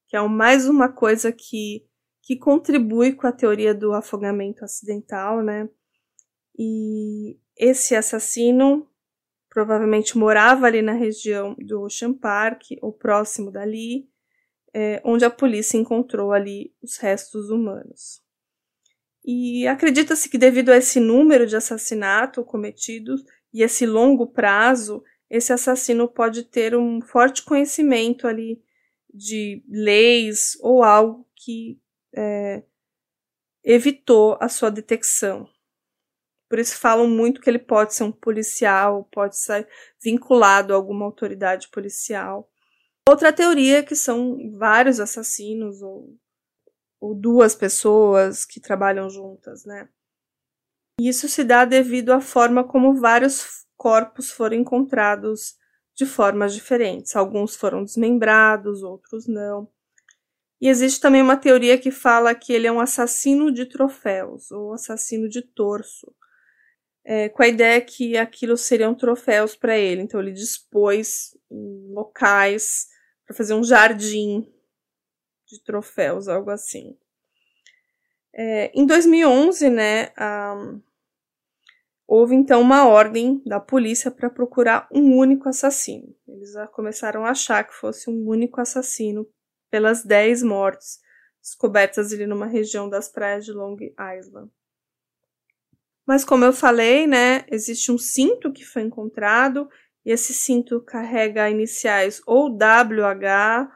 que 0.08 0.16
é 0.16 0.22
mais 0.28 0.68
uma 0.68 0.90
coisa 0.90 1.32
que, 1.32 1.86
que 2.22 2.38
contribui 2.38 3.14
com 3.14 3.26
a 3.26 3.32
teoria 3.32 3.74
do 3.74 3.94
afogamento 3.94 4.64
acidental, 4.64 5.42
né? 5.42 5.70
E 6.58 7.40
esse 7.58 7.96
assassino 7.96 8.90
provavelmente 9.50 10.18
morava 10.18 10.68
ali 10.68 10.82
na 10.82 10.94
região 10.94 11.56
do 11.58 11.82
Ocean 11.82 12.14
Park, 12.14 12.64
ou 12.82 12.94
próximo 12.94 13.52
dali, 13.52 14.08
é, 14.74 15.02
onde 15.04 15.26
a 15.26 15.30
polícia 15.30 15.78
encontrou 15.78 16.32
ali 16.32 16.74
os 16.82 16.98
restos 16.98 17.50
humanos. 17.50 18.22
E 19.26 19.68
acredita-se 19.68 20.30
que 20.30 20.38
devido 20.38 20.70
a 20.70 20.78
esse 20.78 21.00
número 21.00 21.46
de 21.46 21.56
assassinatos 21.56 22.46
cometidos 22.46 23.24
e 23.54 23.64
esse 23.64 23.86
longo 23.86 24.28
prazo, 24.28 25.04
esse 25.30 25.52
assassino 25.52 26.08
pode 26.08 26.44
ter 26.44 26.76
um 26.76 27.02
forte 27.02 27.44
conhecimento 27.44 28.28
ali 28.28 28.62
de 29.14 29.64
leis 29.68 30.58
ou 30.62 30.84
algo 30.84 31.28
que 31.36 31.80
é, 32.16 32.64
evitou 33.64 34.38
a 34.40 34.48
sua 34.48 34.70
detecção. 34.70 35.48
Por 36.50 36.58
isso 36.58 36.78
falam 36.78 37.08
muito 37.08 37.40
que 37.40 37.50
ele 37.50 37.60
pode 37.60 37.94
ser 37.94 38.04
um 38.04 38.12
policial, 38.12 39.08
pode 39.12 39.38
ser 39.38 39.68
vinculado 40.04 40.74
a 40.74 40.76
alguma 40.76 41.06
autoridade 41.06 41.70
policial. 41.70 42.50
Outra 43.08 43.32
teoria 43.32 43.80
é 43.80 43.84
que 43.84 43.96
são 43.96 44.38
vários 44.58 45.00
assassinos 45.00 45.82
ou, 45.82 46.18
ou 47.00 47.14
duas 47.14 47.54
pessoas 47.54 48.46
que 48.46 48.60
trabalham 48.60 49.10
juntas, 49.10 49.64
né? 49.64 49.88
Isso 51.00 51.30
se 51.30 51.44
dá 51.44 51.66
devido 51.66 52.12
à 52.12 52.20
forma 52.20 52.64
como 52.64 53.00
vários 53.00 53.66
corpos 53.78 54.32
foram 54.32 54.58
encontrados 54.58 55.56
de 55.96 56.06
formas 56.06 56.54
diferentes. 56.54 57.16
Alguns 57.16 57.56
foram 57.56 57.84
desmembrados, 57.84 58.84
outros 58.84 59.28
não. 59.28 59.70
E 60.62 60.68
existe 60.68 61.00
também 61.00 61.22
uma 61.22 61.38
teoria 61.38 61.78
que 61.78 61.90
fala 61.90 62.36
que 62.36 62.52
ele 62.52 62.68
é 62.68 62.72
um 62.72 62.82
assassino 62.82 63.52
de 63.52 63.66
troféus, 63.66 64.52
ou 64.52 64.74
assassino 64.74 65.30
de 65.30 65.42
torso, 65.42 66.14
é, 67.04 67.30
com 67.30 67.42
a 67.42 67.48
ideia 67.48 67.82
que 67.82 68.18
aquilo 68.18 68.58
seriam 68.58 68.96
troféus 68.96 69.56
para 69.56 69.78
ele. 69.78 70.02
Então 70.02 70.20
ele 70.20 70.32
dispôs 70.32 71.38
locais 71.50 72.88
para 73.26 73.36
fazer 73.36 73.54
um 73.54 73.64
jardim 73.64 74.48
de 75.48 75.64
troféus, 75.64 76.28
algo 76.28 76.50
assim. 76.50 76.98
É, 78.34 78.72
em 78.74 78.86
2011, 78.86 79.70
né, 79.70 80.10
Houve 82.12 82.34
então 82.34 82.60
uma 82.60 82.88
ordem 82.88 83.40
da 83.46 83.60
polícia 83.60 84.10
para 84.10 84.32
procurar 84.32 84.90
um 84.92 85.16
único 85.16 85.48
assassino. 85.48 86.16
Eles 86.28 86.54
começaram 86.74 87.24
a 87.24 87.30
achar 87.30 87.64
que 87.64 87.76
fosse 87.76 88.10
um 88.10 88.28
único 88.28 88.60
assassino 88.60 89.28
pelas 89.70 90.04
10 90.04 90.42
mortes 90.42 91.00
descobertas 91.40 92.12
ali 92.12 92.26
numa 92.26 92.48
região 92.48 92.90
das 92.90 93.10
praias 93.10 93.46
de 93.46 93.52
Long 93.52 93.78
Island. 94.18 94.50
Mas 96.10 96.26
como 96.26 96.44
eu 96.44 96.52
falei, 96.52 97.06
né, 97.06 97.46
existe 97.52 97.92
um 97.92 97.98
cinto 98.00 98.52
que 98.52 98.66
foi 98.66 98.82
encontrado 98.82 99.70
e 100.04 100.12
esse 100.12 100.34
cinto 100.34 100.82
carrega 100.82 101.52
iniciais 101.52 102.20
ou 102.26 102.50
WH 102.50 103.70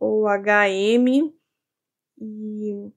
ou 0.00 0.24
HM 0.26 1.30
e 2.18 2.90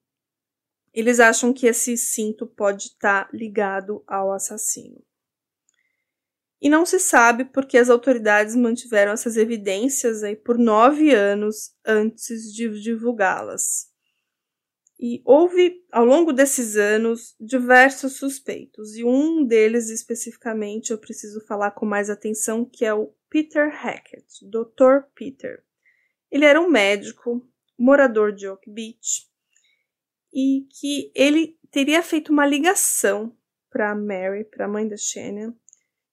eles 0.90 1.20
acham 1.20 1.52
que 1.52 1.66
esse 1.66 1.98
cinto 1.98 2.46
pode 2.46 2.84
estar 2.84 3.26
tá 3.26 3.30
ligado 3.30 4.02
ao 4.06 4.32
assassino. 4.32 5.04
E 6.58 6.70
não 6.70 6.86
se 6.86 6.98
sabe 6.98 7.44
porque 7.44 7.76
as 7.76 7.90
autoridades 7.90 8.56
mantiveram 8.56 9.12
essas 9.12 9.36
evidências 9.36 10.22
aí 10.22 10.34
por 10.34 10.56
nove 10.56 11.14
anos 11.14 11.74
antes 11.84 12.50
de 12.54 12.70
divulgá-las. 12.80 13.87
E 15.00 15.22
houve, 15.24 15.84
ao 15.92 16.04
longo 16.04 16.32
desses 16.32 16.76
anos, 16.76 17.36
diversos 17.40 18.14
suspeitos, 18.14 18.96
e 18.96 19.04
um 19.04 19.44
deles 19.44 19.90
especificamente 19.90 20.90
eu 20.90 20.98
preciso 20.98 21.40
falar 21.46 21.70
com 21.70 21.86
mais 21.86 22.10
atenção, 22.10 22.64
que 22.64 22.84
é 22.84 22.92
o 22.92 23.14
Peter 23.30 23.70
Hackett, 23.70 24.44
Dr. 24.44 25.06
Peter. 25.14 25.62
Ele 26.30 26.44
era 26.44 26.60
um 26.60 26.68
médico, 26.68 27.48
morador 27.78 28.32
de 28.32 28.48
Oak 28.48 28.68
Beach, 28.68 29.28
e 30.32 30.66
que 30.80 31.12
ele 31.14 31.56
teria 31.70 32.02
feito 32.02 32.32
uma 32.32 32.46
ligação 32.46 33.36
para 33.70 33.94
Mary, 33.94 34.44
para 34.44 34.64
a 34.64 34.68
mãe 34.68 34.88
da 34.88 34.96
Shannon, 34.96 35.54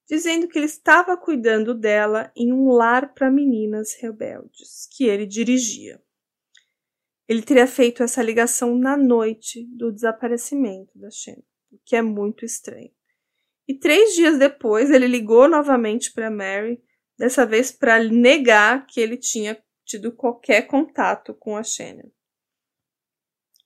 dizendo 0.08 0.46
que 0.46 0.58
ele 0.58 0.66
estava 0.66 1.16
cuidando 1.16 1.74
dela 1.74 2.30
em 2.36 2.52
um 2.52 2.68
lar 2.68 3.12
para 3.14 3.30
meninas 3.30 3.94
rebeldes 4.00 4.88
que 4.92 5.04
ele 5.04 5.26
dirigia. 5.26 6.00
Ele 7.28 7.42
teria 7.42 7.66
feito 7.66 8.02
essa 8.02 8.22
ligação 8.22 8.76
na 8.76 8.96
noite 8.96 9.66
do 9.76 9.92
desaparecimento 9.92 10.96
da 10.98 11.10
Shannon, 11.10 11.42
o 11.72 11.78
que 11.84 11.96
é 11.96 12.02
muito 12.02 12.44
estranho. 12.44 12.90
E 13.68 13.74
três 13.74 14.14
dias 14.14 14.38
depois, 14.38 14.90
ele 14.90 15.08
ligou 15.08 15.48
novamente 15.48 16.12
para 16.12 16.30
Mary, 16.30 16.80
dessa 17.18 17.44
vez 17.44 17.72
para 17.72 18.02
negar 18.02 18.86
que 18.86 19.00
ele 19.00 19.16
tinha 19.16 19.60
tido 19.84 20.12
qualquer 20.12 20.66
contato 20.66 21.34
com 21.34 21.56
a 21.56 21.62
Shannon. 21.62 22.10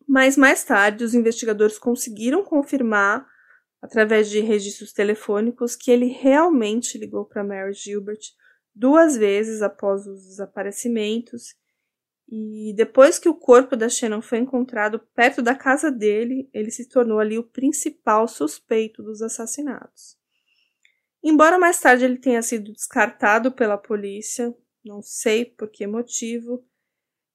Mas 0.09 0.37
mais 0.37 0.64
tarde, 0.64 1.05
os 1.05 1.14
investigadores 1.14 1.79
conseguiram 1.79 2.42
confirmar, 2.42 3.27
através 3.81 4.29
de 4.29 4.40
registros 4.40 4.92
telefônicos, 4.92 5.77
que 5.77 5.90
ele 5.90 6.07
realmente 6.07 6.99
ligou 6.99 7.25
para 7.25 7.44
Mary 7.44 7.73
Gilbert 7.73 8.20
duas 8.75 9.16
vezes 9.16 9.62
após 9.62 10.07
os 10.07 10.27
desaparecimentos. 10.27 11.55
E 12.32 12.72
depois 12.76 13.18
que 13.18 13.28
o 13.28 13.34
corpo 13.34 13.74
da 13.74 13.88
Shannon 13.88 14.22
foi 14.22 14.38
encontrado 14.38 15.00
perto 15.16 15.42
da 15.42 15.52
casa 15.52 15.90
dele, 15.90 16.48
ele 16.54 16.70
se 16.70 16.88
tornou 16.88 17.18
ali 17.18 17.36
o 17.36 17.42
principal 17.42 18.28
suspeito 18.28 19.02
dos 19.02 19.20
assassinatos. 19.20 20.16
Embora 21.24 21.58
mais 21.58 21.80
tarde 21.80 22.04
ele 22.04 22.18
tenha 22.18 22.40
sido 22.40 22.72
descartado 22.72 23.50
pela 23.50 23.76
polícia, 23.76 24.54
não 24.84 25.02
sei 25.02 25.44
por 25.44 25.68
que 25.68 25.86
motivo, 25.88 26.64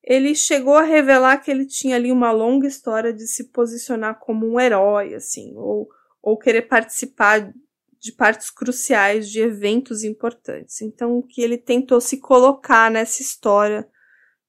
ele 0.02 0.34
chegou 0.34 0.76
a 0.76 0.84
revelar 0.84 1.40
que 1.40 1.52
ele 1.52 1.66
tinha 1.66 1.98
ali 1.98 2.10
uma 2.10 2.32
longa 2.32 2.66
história 2.66 3.12
de 3.12 3.28
se 3.28 3.52
posicionar 3.52 4.20
como 4.20 4.48
um 4.48 4.60
herói, 4.60 5.14
assim, 5.14 5.54
ou, 5.58 5.90
ou 6.22 6.38
querer 6.38 6.64
participar 6.64 7.52
de 8.00 8.12
partes 8.14 8.50
cruciais 8.50 9.30
de 9.30 9.42
eventos 9.42 10.04
importantes. 10.04 10.82
Então, 10.82 11.22
que 11.22 11.42
ele 11.42 11.58
tentou 11.58 12.00
se 12.00 12.18
colocar 12.18 12.90
nessa 12.90 13.22
história 13.22 13.88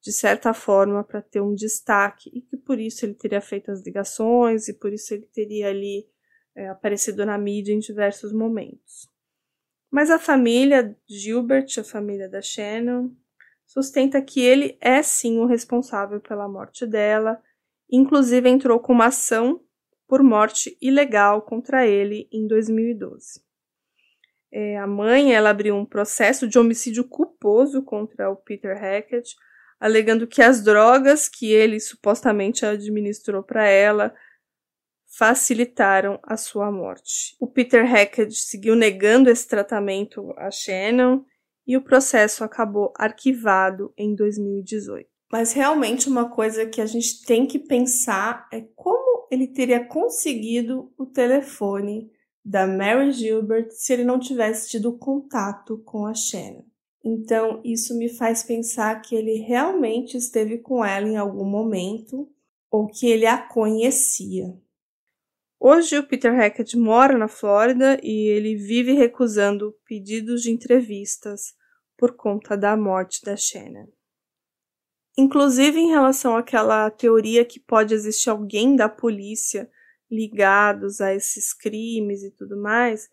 de 0.07 0.13
certa 0.13 0.55
forma 0.55 1.03
para 1.03 1.21
ter 1.21 1.41
um 1.41 1.53
destaque 1.53 2.31
e 2.33 2.41
que 2.41 2.57
por 2.57 2.79
isso 2.79 3.05
ele 3.05 3.15
teria 3.15 3.41
feito 3.41 3.73
as 3.73 3.85
ligações 3.85 4.69
e 4.69 4.73
por 4.73 4.93
isso 4.93 5.13
ele 5.13 5.27
teria 5.27 5.69
ali 5.69 6.07
é, 6.55 6.69
aparecido 6.69 7.27
na 7.27 7.37
mídia 7.37 7.73
em 7.73 7.81
diversos 7.81 8.33
momentos. 8.33 9.11
Mas 9.91 10.09
a 10.09 10.17
família 10.17 10.97
Gilbert, 11.09 11.67
a 11.81 11.83
família 11.83 12.29
da 12.29 12.41
Shannon, 12.41 13.11
sustenta 13.67 14.23
que 14.23 14.41
ele 14.41 14.79
é 14.81 15.03
sim 15.03 15.41
o 15.41 15.45
responsável 15.45 16.21
pela 16.21 16.49
morte 16.49 16.87
dela, 16.87 17.43
inclusive 17.91 18.49
entrou 18.49 18.79
com 18.79 18.93
uma 18.93 19.07
ação 19.07 19.61
por 20.07 20.23
morte 20.23 20.79
ilegal 20.81 21.43
contra 21.43 21.85
ele 21.85 22.29
em 22.31 22.47
2012. 22.47 23.45
É, 24.53 24.79
a 24.79 24.87
mãe 24.87 25.35
ela 25.35 25.51
abriu 25.51 25.75
um 25.75 25.85
processo 25.85 26.47
de 26.47 26.61
homicídio 26.61 27.03
culposo 27.09 27.83
contra 27.83 28.31
o 28.31 28.37
Peter 28.37 28.81
Hackett, 28.81 29.35
alegando 29.79 30.27
que 30.27 30.43
as 30.43 30.63
drogas 30.63 31.29
que 31.29 31.53
ele 31.53 31.79
supostamente 31.81 32.65
administrou 32.65 33.43
para 33.43 33.67
ela 33.67 34.15
facilitaram 35.07 36.19
a 36.23 36.37
sua 36.37 36.71
morte. 36.71 37.37
O 37.41 37.47
Peter 37.47 37.87
Hackett 37.87 38.35
seguiu 38.35 38.75
negando 38.75 39.31
esse 39.31 39.49
tratamento 39.49 40.35
a 40.37 40.51
Shannon 40.51 41.25
e 41.67 41.77
o 41.77 41.83
processo 41.83 42.45
acabou 42.45 42.93
arquivado 42.97 43.93
em 43.97 44.15
2018. 44.15 45.09
Mas 45.33 45.53
realmente 45.53 46.09
uma 46.09 46.31
coisa 46.31 46.67
que 46.67 46.81
a 46.81 46.87
gente 46.87 47.25
tem 47.25 47.47
que 47.47 47.59
pensar 47.59 48.47
é 48.53 48.61
como 48.75 49.27
ele 49.31 49.49
teria 49.49 49.85
conseguido 49.85 50.93
o 50.97 51.07
telefone 51.07 52.11
da 52.45 52.67
Mary 52.67 53.11
Gilbert 53.11 53.71
se 53.71 53.93
ele 53.93 54.05
não 54.05 54.21
tivesse 54.21 54.71
tido 54.71 54.97
contato 54.97 55.79
com 55.79 56.07
a 56.07 56.15
Shannon. 56.15 56.65
Então, 57.09 57.61
isso 57.65 57.97
me 57.97 58.09
faz 58.09 58.43
pensar 58.43 59.01
que 59.01 59.15
ele 59.15 59.35
realmente 59.35 60.17
esteve 60.17 60.59
com 60.59 60.85
ela 60.85 61.07
em 61.07 61.17
algum 61.17 61.45
momento 61.45 62.29
ou 62.69 62.89
que 62.89 63.07
ele 63.07 63.25
a 63.25 63.39
conhecia. 63.39 64.61
Hoje, 65.61 65.97
o 65.97 66.05
Peter 66.05 66.35
Hackett 66.35 66.77
mora 66.77 67.17
na 67.17 67.29
Flórida 67.29 67.97
e 68.03 68.29
ele 68.31 68.57
vive 68.57 68.93
recusando 68.93 69.73
pedidos 69.87 70.43
de 70.43 70.51
entrevistas 70.51 71.55
por 71.97 72.17
conta 72.17 72.57
da 72.57 72.77
morte 72.77 73.23
da 73.25 73.37
Shannon. 73.37 73.87
Inclusive 75.17 75.79
em 75.79 75.91
relação 75.91 76.37
àquela 76.37 76.91
teoria 76.91 77.45
que 77.45 77.61
pode 77.61 77.95
existir 77.95 78.31
alguém 78.31 78.75
da 78.75 78.89
polícia 78.89 79.71
ligados 80.11 81.01
a 81.01 81.15
esses 81.15 81.55
crimes 81.55 82.25
e 82.25 82.33
tudo 82.33 82.61
mais, 82.61 83.09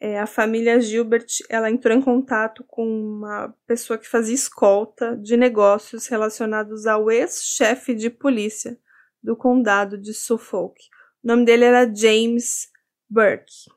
é, 0.00 0.18
a 0.18 0.26
família 0.26 0.80
Gilbert 0.80 1.26
ela 1.48 1.70
entrou 1.70 1.96
em 1.96 2.00
contato 2.00 2.62
com 2.64 2.86
uma 2.86 3.54
pessoa 3.66 3.98
que 3.98 4.08
fazia 4.08 4.34
escolta 4.34 5.16
de 5.16 5.36
negócios 5.36 6.06
relacionados 6.06 6.86
ao 6.86 7.10
ex-chefe 7.10 7.94
de 7.94 8.08
polícia 8.08 8.78
do 9.22 9.36
condado 9.36 9.98
de 9.98 10.14
Suffolk. 10.14 10.80
O 11.22 11.26
nome 11.26 11.44
dele 11.44 11.64
era 11.64 11.92
James 11.92 12.70
Burke. 13.08 13.70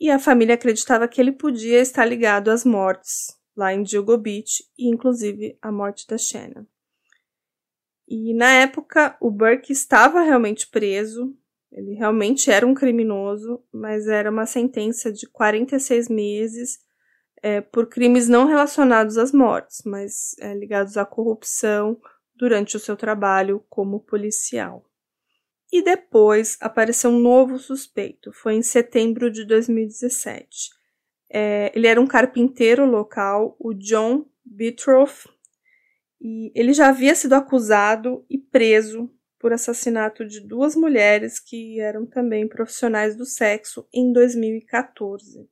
E 0.00 0.10
a 0.10 0.18
família 0.18 0.54
acreditava 0.54 1.06
que 1.06 1.20
ele 1.20 1.32
podia 1.32 1.80
estar 1.80 2.04
ligado 2.06 2.50
às 2.50 2.64
mortes 2.64 3.36
lá 3.54 3.74
em 3.74 3.82
Diogo 3.82 4.16
Beach 4.16 4.64
e 4.78 4.88
inclusive 4.88 5.58
a 5.60 5.70
morte 5.70 6.06
da 6.06 6.16
Shannon. 6.16 6.64
E 8.06 8.32
na 8.32 8.50
época 8.52 9.18
o 9.20 9.30
Burke 9.30 9.72
estava 9.72 10.22
realmente 10.22 10.66
preso, 10.68 11.36
ele 11.70 11.94
realmente 11.94 12.50
era 12.50 12.66
um 12.66 12.74
criminoso, 12.74 13.62
mas 13.72 14.06
era 14.06 14.30
uma 14.30 14.46
sentença 14.46 15.12
de 15.12 15.26
46 15.28 16.08
meses 16.08 16.78
é, 17.42 17.60
por 17.60 17.88
crimes 17.88 18.28
não 18.28 18.46
relacionados 18.46 19.16
às 19.16 19.32
mortes, 19.32 19.82
mas 19.84 20.34
é, 20.40 20.54
ligados 20.54 20.96
à 20.96 21.04
corrupção 21.04 22.00
durante 22.34 22.76
o 22.76 22.80
seu 22.80 22.96
trabalho 22.96 23.64
como 23.68 24.00
policial. 24.00 24.84
E 25.70 25.82
depois 25.82 26.56
apareceu 26.60 27.10
um 27.10 27.18
novo 27.18 27.58
suspeito, 27.58 28.32
foi 28.32 28.54
em 28.54 28.62
setembro 28.62 29.30
de 29.30 29.44
2017. 29.44 30.70
É, 31.30 31.70
ele 31.74 31.86
era 31.86 32.00
um 32.00 32.06
carpinteiro 32.06 32.86
local, 32.86 33.54
o 33.60 33.74
John 33.74 34.24
Bitroff, 34.44 35.28
e 36.20 36.50
ele 36.54 36.72
já 36.72 36.88
havia 36.88 37.14
sido 37.14 37.34
acusado 37.34 38.24
e 38.30 38.38
preso 38.38 39.10
por 39.38 39.52
assassinato 39.52 40.26
de 40.26 40.40
duas 40.40 40.74
mulheres 40.74 41.38
que 41.38 41.80
eram 41.80 42.04
também 42.04 42.48
profissionais 42.48 43.16
do 43.16 43.24
sexo 43.24 43.86
em 43.92 44.12
2014. 44.12 45.48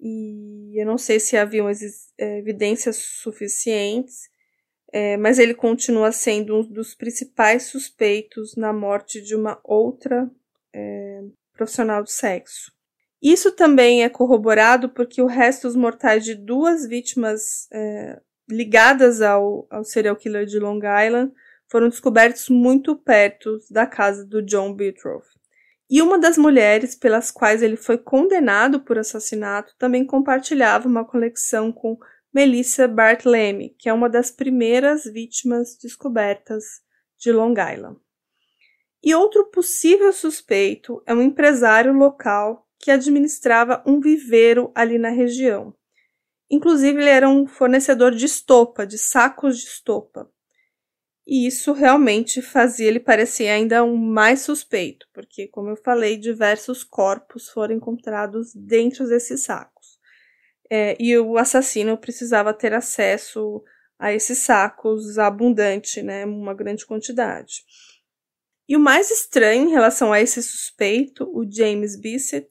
E 0.00 0.80
eu 0.80 0.86
não 0.86 0.98
sei 0.98 1.18
se 1.20 1.36
haviam 1.36 1.68
é, 1.68 2.38
evidências 2.38 2.96
suficientes, 2.96 4.28
é, 4.92 5.16
mas 5.16 5.38
ele 5.38 5.54
continua 5.54 6.12
sendo 6.12 6.56
um 6.56 6.62
dos 6.62 6.94
principais 6.94 7.64
suspeitos 7.64 8.54
na 8.56 8.72
morte 8.72 9.20
de 9.20 9.34
uma 9.34 9.60
outra 9.64 10.30
é, 10.74 11.22
profissional 11.52 12.02
do 12.02 12.10
sexo. 12.10 12.72
Isso 13.22 13.50
também 13.52 14.04
é 14.04 14.08
corroborado 14.08 14.90
porque 14.90 15.20
o 15.20 15.26
resto 15.26 15.66
dos 15.66 15.76
mortais 15.76 16.24
de 16.24 16.34
duas 16.34 16.86
vítimas 16.86 17.66
é, 17.72 18.20
ligadas 18.48 19.20
ao, 19.20 19.66
ao 19.70 19.82
serial 19.82 20.14
killer 20.14 20.46
de 20.46 20.58
Long 20.58 20.78
Island 20.78 21.32
foram 21.68 21.88
descobertos 21.88 22.48
muito 22.48 22.96
perto 22.96 23.58
da 23.70 23.86
casa 23.86 24.24
do 24.24 24.42
John 24.42 24.74
Bitroff. 24.74 25.26
E 25.88 26.02
uma 26.02 26.18
das 26.18 26.36
mulheres 26.36 26.94
pelas 26.94 27.30
quais 27.30 27.62
ele 27.62 27.76
foi 27.76 27.96
condenado 27.96 28.80
por 28.80 28.98
assassinato 28.98 29.74
também 29.78 30.04
compartilhava 30.04 30.88
uma 30.88 31.04
conexão 31.04 31.72
com 31.72 31.96
Melissa 32.34 32.88
Bartlemy, 32.88 33.70
que 33.78 33.88
é 33.88 33.92
uma 33.92 34.08
das 34.08 34.30
primeiras 34.30 35.04
vítimas 35.04 35.76
descobertas 35.80 36.64
de 37.18 37.32
Long 37.32 37.52
Island. 37.52 37.98
E 39.02 39.14
outro 39.14 39.46
possível 39.46 40.12
suspeito 40.12 41.00
é 41.06 41.14
um 41.14 41.22
empresário 41.22 41.92
local 41.92 42.66
que 42.78 42.90
administrava 42.90 43.82
um 43.86 44.00
viveiro 44.00 44.72
ali 44.74 44.98
na 44.98 45.10
região. 45.10 45.74
Inclusive, 46.50 47.00
ele 47.00 47.10
era 47.10 47.28
um 47.28 47.46
fornecedor 47.46 48.12
de 48.12 48.26
estopa, 48.26 48.86
de 48.86 48.98
sacos 48.98 49.58
de 49.58 49.66
estopa. 49.66 50.30
E 51.26 51.46
isso 51.46 51.72
realmente 51.72 52.40
fazia 52.40 52.86
ele 52.86 53.00
parecer 53.00 53.48
ainda 53.48 53.82
um 53.82 53.96
mais 53.96 54.42
suspeito, 54.42 55.08
porque, 55.12 55.48
como 55.48 55.70
eu 55.70 55.76
falei, 55.76 56.16
diversos 56.16 56.84
corpos 56.84 57.48
foram 57.48 57.74
encontrados 57.74 58.54
dentro 58.54 59.08
desses 59.08 59.42
sacos. 59.42 59.98
É, 60.70 60.96
e 61.00 61.18
o 61.18 61.36
assassino 61.36 61.98
precisava 61.98 62.54
ter 62.54 62.72
acesso 62.72 63.62
a 63.98 64.12
esses 64.12 64.38
sacos 64.38 65.18
abundante, 65.18 66.00
né, 66.02 66.24
uma 66.24 66.54
grande 66.54 66.86
quantidade. 66.86 67.64
E 68.68 68.76
o 68.76 68.80
mais 68.80 69.10
estranho 69.10 69.68
em 69.68 69.70
relação 69.70 70.12
a 70.12 70.20
esse 70.20 70.42
suspeito, 70.42 71.24
o 71.32 71.44
James 71.50 71.98
Bissett, 71.98 72.48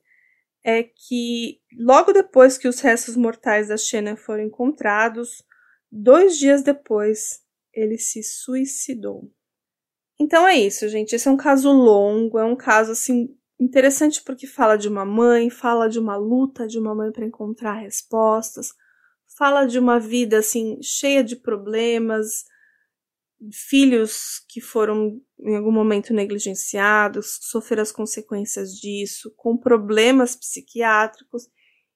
é 0.64 0.82
que 0.84 1.62
logo 1.78 2.12
depois 2.12 2.58
que 2.58 2.68
os 2.68 2.80
restos 2.80 3.16
mortais 3.16 3.68
da 3.68 3.78
Shannon 3.78 4.18
foram 4.18 4.44
encontrados, 4.44 5.44
dois 5.92 6.38
dias 6.38 6.64
depois, 6.64 7.45
ele 7.76 7.98
se 7.98 8.24
suicidou. 8.24 9.30
Então 10.20 10.48
é 10.48 10.56
isso, 10.56 10.88
gente. 10.88 11.14
Esse 11.14 11.28
é 11.28 11.32
um 11.32 11.38
caso 11.38 11.72
longo, 11.72 12.40
é 12.40 12.46
um 12.46 12.56
caso 12.56 12.94
assim 12.94 13.28
interessante 13.60 14.22
porque 14.24 14.48
fala 14.48 14.78
de 14.78 14.88
uma 14.88 15.06
mãe, 15.06 15.50
fala 15.50 15.90
de 15.90 16.00
uma 16.00 16.16
luta 16.16 16.68
de 16.68 16.80
uma 16.80 16.96
mãe 16.96 17.12
para 17.12 17.26
encontrar 17.26 17.74
respostas, 17.74 18.70
fala 19.38 19.66
de 19.66 19.78
uma 19.78 20.00
vida 20.00 20.40
assim 20.40 20.78
cheia 20.82 21.24
de 21.24 21.36
problemas, 21.36 22.46
filhos 23.52 24.44
que 24.48 24.62
foram 24.62 25.22
em 25.40 25.56
algum 25.58 25.72
momento 25.72 26.14
negligenciados, 26.14 27.40
sofreram 27.42 27.84
as 27.84 27.92
consequências 27.92 28.72
disso, 28.72 29.34
com 29.36 29.58
problemas 29.58 30.36
psiquiátricos 30.36 31.48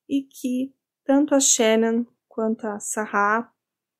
e 0.07 0.23
que 0.23 0.73
tanto 1.05 1.33
a 1.33 1.39
Shannon 1.39 2.05
quanto 2.27 2.65
a 2.67 2.79
Sarah 2.79 3.51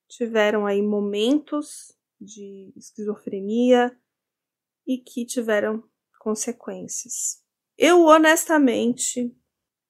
tiveram 0.10 0.65
aí 0.65 0.82
momentos 0.82 1.93
de 2.19 2.74
esquizofrenia 2.76 3.98
e 4.86 4.98
que 4.98 5.26
tiveram 5.26 5.84
consequências. 6.19 7.41
Eu 7.78 8.06
honestamente 8.06 9.34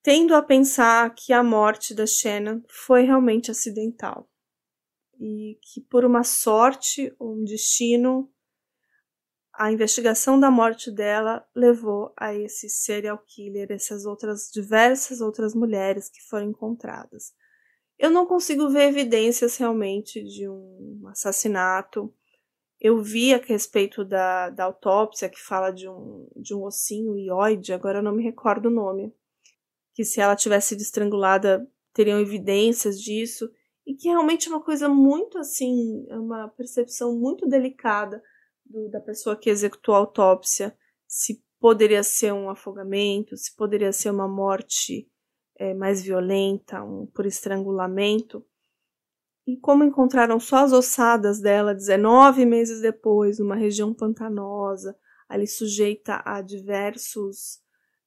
tendo 0.03 0.36
a 0.36 0.41
pensar 0.41 1.13
que 1.15 1.34
a 1.34 1.43
morte 1.43 1.93
da 1.93 2.05
Shannon 2.05 2.62
foi 2.69 3.03
realmente 3.03 3.49
acidental 3.49 4.29
e 5.19 5.60
que 5.62 5.82
por 5.82 6.05
uma 6.05 6.23
sorte 6.23 7.13
ou 7.19 7.36
um 7.36 7.43
destino 7.43 8.32
a 9.53 9.71
investigação 9.71 10.39
da 10.39 10.49
morte 10.49 10.89
dela 10.89 11.45
levou 11.53 12.13
a 12.17 12.34
esse 12.34 12.69
serial 12.69 13.17
killer, 13.17 13.69
essas 13.71 14.05
outras 14.05 14.49
diversas 14.53 15.19
outras 15.19 15.53
mulheres 15.53 16.10
que 16.10 16.21
foram 16.29 16.49
encontradas. 16.49 17.34
Eu 17.99 18.09
não 18.09 18.25
consigo 18.25 18.69
ver 18.69 18.88
evidências 18.88 19.57
realmente 19.57 20.23
de 20.23 20.47
um 20.47 21.03
assassinato. 21.07 22.13
Eu 22.79 23.03
vi 23.03 23.33
a 23.33 23.38
respeito 23.38 24.05
da, 24.05 24.49
da 24.49 24.63
autópsia 24.63 25.27
que 25.27 25.41
fala 25.41 25.69
de 25.69 25.89
um, 25.89 26.25
de 26.33 26.55
um 26.55 26.63
ossinho 26.63 27.17
ióide, 27.17 27.73
agora 27.73 28.00
eu 28.00 28.04
não 28.04 28.15
me 28.15 28.23
recordo 28.23 28.67
o 28.67 28.71
nome. 28.71 29.13
Que 29.93 30.06
se 30.06 30.21
ela 30.21 30.33
tivesse 30.33 30.69
sido 30.69 30.79
estrangulada, 30.79 31.69
teriam 31.93 32.21
evidências 32.21 33.02
disso 33.02 33.52
e 33.85 33.93
que 33.93 34.08
realmente 34.08 34.47
é 34.47 34.52
uma 34.52 34.63
coisa 34.63 34.87
muito 34.87 35.37
assim, 35.37 36.06
é 36.10 36.17
uma 36.17 36.47
percepção 36.47 37.13
muito 37.13 37.50
delicada 37.50 38.23
do, 38.65 38.87
da 38.87 39.02
pessoa 39.02 39.35
que 39.35 39.50
executou 39.50 39.93
a 39.93 39.97
autópsia, 39.97 40.73
se 41.06 41.43
poderia 41.60 42.02
ser 42.02 42.31
um 42.31 42.50
afogamento, 42.50 43.35
se 43.35 43.54
poderia 43.58 43.91
ser 43.91 44.12
uma 44.12 44.27
morte 44.27 45.10
é, 45.60 45.75
mais 45.75 46.01
violenta, 46.01 46.83
um, 46.83 47.05
por 47.05 47.27
estrangulamento. 47.27 48.43
E 49.45 49.57
como 49.57 49.83
encontraram 49.83 50.39
só 50.39 50.63
as 50.63 50.73
ossadas 50.73 51.39
dela 51.39 51.75
19 51.75 52.45
meses 52.45 52.81
depois, 52.81 53.37
numa 53.37 53.55
região 53.55 53.93
pantanosa, 53.93 54.97
ali 55.27 55.45
sujeita 55.45 56.23
a 56.25 56.41
diversos 56.41 57.60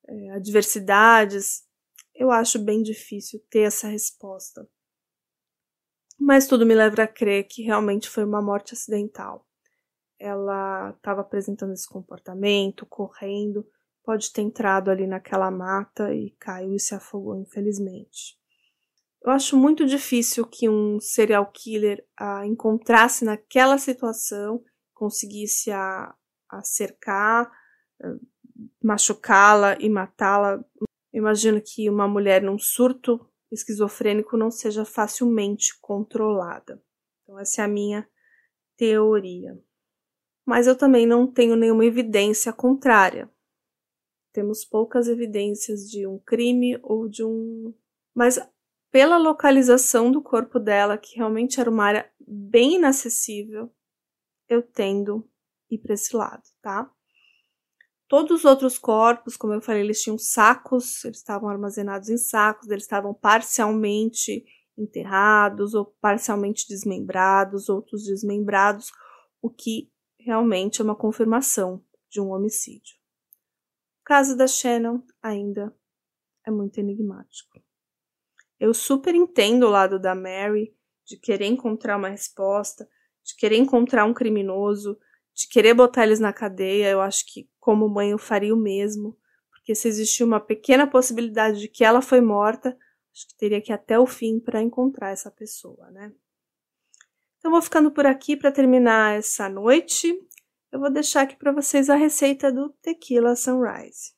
é, 0.09 0.31
adversidades, 0.31 1.63
eu 2.15 2.33
acho 2.33 2.59
bem 2.59 2.83
difícil 2.83 3.41
ter 3.49 3.61
essa 3.61 3.87
resposta 3.87 4.67
mas 6.23 6.47
tudo 6.47 6.65
me 6.65 6.75
leva 6.75 7.03
a 7.03 7.07
crer 7.07 7.45
que 7.45 7.63
realmente 7.63 8.09
foi 8.09 8.25
uma 8.25 8.41
morte 8.41 8.75
acidental. 8.75 9.45
Ela 10.19 10.91
estava 10.97 11.21
apresentando 11.21 11.73
esse 11.73 11.89
comportamento, 11.89 12.87
correndo, 12.87 13.67
pode 14.05 14.33
ter 14.33 14.43
entrado 14.43 14.91
ali 14.91 15.07
naquela 15.07 15.51
mata 15.51 16.13
e 16.15 16.31
caiu 16.39 16.75
e 16.75 16.81
se 16.81 16.95
afogou, 16.95 17.37
infelizmente. 17.37 18.37
Eu 19.25 19.31
acho 19.31 19.57
muito 19.57 19.87
difícil 19.87 20.45
que 20.45 20.69
um 20.69 20.99
serial 21.01 21.51
killer 21.53 22.05
a 22.19 22.45
encontrasse 22.45 23.25
naquela 23.25 23.79
situação, 23.79 24.63
conseguisse 24.93 25.71
a, 25.71 26.13
a 26.49 26.63
cercar, 26.63 27.51
machucá-la 28.83 29.77
e 29.79 29.89
matá-la. 29.89 30.63
Imagino 31.13 31.61
que 31.61 31.89
uma 31.89 32.09
mulher 32.09 32.43
num 32.43 32.59
surto 32.59 33.25
esquizofrênico 33.51 34.37
não 34.37 34.51
seja 34.51 34.85
facilmente 34.85 35.79
controlada. 35.81 36.83
Então, 37.23 37.39
essa 37.39 37.63
é 37.63 37.65
a 37.65 37.69
minha 37.69 38.09
teoria. 38.77 39.57
Mas 40.45 40.67
eu 40.67 40.77
também 40.77 41.07
não 41.07 41.31
tenho 41.31 41.55
nenhuma 41.55 41.85
evidência 41.85 42.53
contrária. 42.53 43.31
Temos 44.33 44.65
poucas 44.65 45.09
evidências 45.09 45.89
de 45.89 46.07
um 46.07 46.19
crime 46.19 46.79
ou 46.83 47.09
de 47.09 47.23
um. 47.23 47.75
Mas 48.15 48.39
pela 48.91 49.17
localização 49.17 50.11
do 50.11 50.23
corpo 50.23 50.59
dela, 50.59 50.99
que 50.99 51.17
realmente 51.17 51.61
era 51.61 51.71
uma 51.71 51.85
área 51.85 52.11
bem 52.21 52.77
inacessível, 52.77 53.73
eu 54.49 54.63
tendo 54.63 55.29
ir 55.71 55.79
para 55.79 55.95
esse 55.95 56.15
lado, 56.15 56.43
tá? 56.61 56.91
Todos 58.07 58.41
os 58.41 58.45
outros 58.45 58.79
corpos, 58.79 59.39
como 59.39 59.55
eu 59.55 59.63
falei, 59.63 59.81
eles 59.81 60.03
tinham 60.03 60.19
sacos, 60.19 61.03
eles 61.05 61.17
estavam 61.17 61.49
armazenados 61.49 62.11
em 62.11 62.19
sacos, 62.19 62.69
eles 62.69 62.85
estavam 62.85 63.15
parcialmente 63.15 64.45
enterrados 64.77 65.73
ou 65.73 65.87
parcialmente 66.01 66.69
desmembrados, 66.69 67.71
outros 67.71 68.05
desmembrados, 68.05 68.93
o 69.41 69.49
que 69.49 69.91
realmente 70.19 70.83
é 70.83 70.85
uma 70.85 70.95
confirmação 70.95 71.83
de 72.11 72.21
um 72.21 72.33
homicídio. 72.33 73.02
O 74.03 74.05
caso 74.05 74.37
da 74.37 74.49
Shannon 74.49 75.01
ainda 75.23 75.73
é 76.45 76.51
muito 76.51 76.79
enigmático. 76.79 77.63
Eu 78.59 78.75
super 78.75 79.15
entendo 79.15 79.67
o 79.67 79.71
lado 79.71 79.99
da 79.99 80.13
Mary 80.13 80.75
de 81.05 81.17
querer 81.17 81.47
encontrar 81.47 81.97
uma 81.97 82.09
resposta, 82.09 82.89
de 83.25 83.37
querer 83.37 83.57
encontrar 83.57 84.05
um 84.05 84.13
criminoso, 84.13 84.99
de 85.33 85.49
querer 85.49 85.75
botar 85.75 86.03
eles 86.03 86.19
na 86.19 86.33
cadeia, 86.33 86.91
eu 86.91 87.01
acho 87.01 87.25
que, 87.27 87.49
como 87.61 87.89
mãe, 87.89 88.11
eu 88.11 88.19
faria 88.19 88.53
o 88.53 88.61
mesmo. 88.61 89.17
Porque 89.51 89.75
se 89.75 89.87
existia 89.87 90.27
uma 90.27 90.41
pequena 90.41 90.85
possibilidade 90.85 91.61
de 91.61 91.69
que 91.69 91.85
ela 91.85 92.03
foi 92.03 92.21
morta, 92.21 92.77
acho 93.15 93.29
que 93.29 93.37
teria 93.37 93.61
que 93.61 93.71
ir 93.71 93.75
até 93.75 93.99
o 93.99 94.07
fim 94.07 94.41
para 94.41 94.61
encontrar 94.61 95.11
essa 95.11 95.31
pessoa, 95.31 95.91
né? 95.93 96.13
Então, 97.39 97.53
vou 97.53 97.63
ficando 97.63 97.91
por 97.91 98.07
aqui 98.07 98.37
para 98.37 98.51
terminar 98.51 99.17
essa 99.17 99.49
noite. 99.49 100.13
Eu 100.73 100.81
vou 100.81 100.91
deixar 100.91 101.21
aqui 101.21 101.37
para 101.37 101.53
vocês 101.53 101.91
a 101.91 101.95
receita 101.95 102.51
do 102.51 102.71
Tequila 102.81 103.37
Sunrise. 103.37 104.15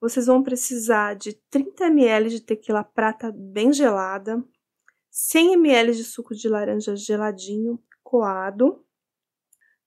Vocês 0.00 0.24
vão 0.24 0.42
precisar 0.42 1.12
de 1.12 1.34
30 1.50 1.88
ml 1.88 2.30
de 2.30 2.40
tequila 2.40 2.82
prata 2.82 3.30
bem 3.30 3.70
gelada, 3.70 4.42
100 5.10 5.52
ml 5.52 5.94
de 5.94 6.02
suco 6.02 6.34
de 6.34 6.48
laranja 6.48 6.96
geladinho 6.96 7.78
coado, 8.02 8.82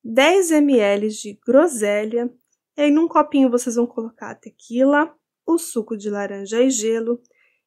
10 0.04 0.52
ml 0.52 1.10
de 1.10 1.40
groselha, 1.44 2.32
e 2.78 2.82
aí 2.84 2.92
num 2.92 3.08
copinho 3.08 3.50
vocês 3.50 3.76
vão 3.76 3.88
colocar 3.88 4.30
a 4.30 4.36
tequila, 4.36 5.18
o 5.48 5.58
suco 5.58 5.98
de 5.98 6.12
laranja 6.12 6.62
e 6.62 6.70
gelo, 6.70 7.20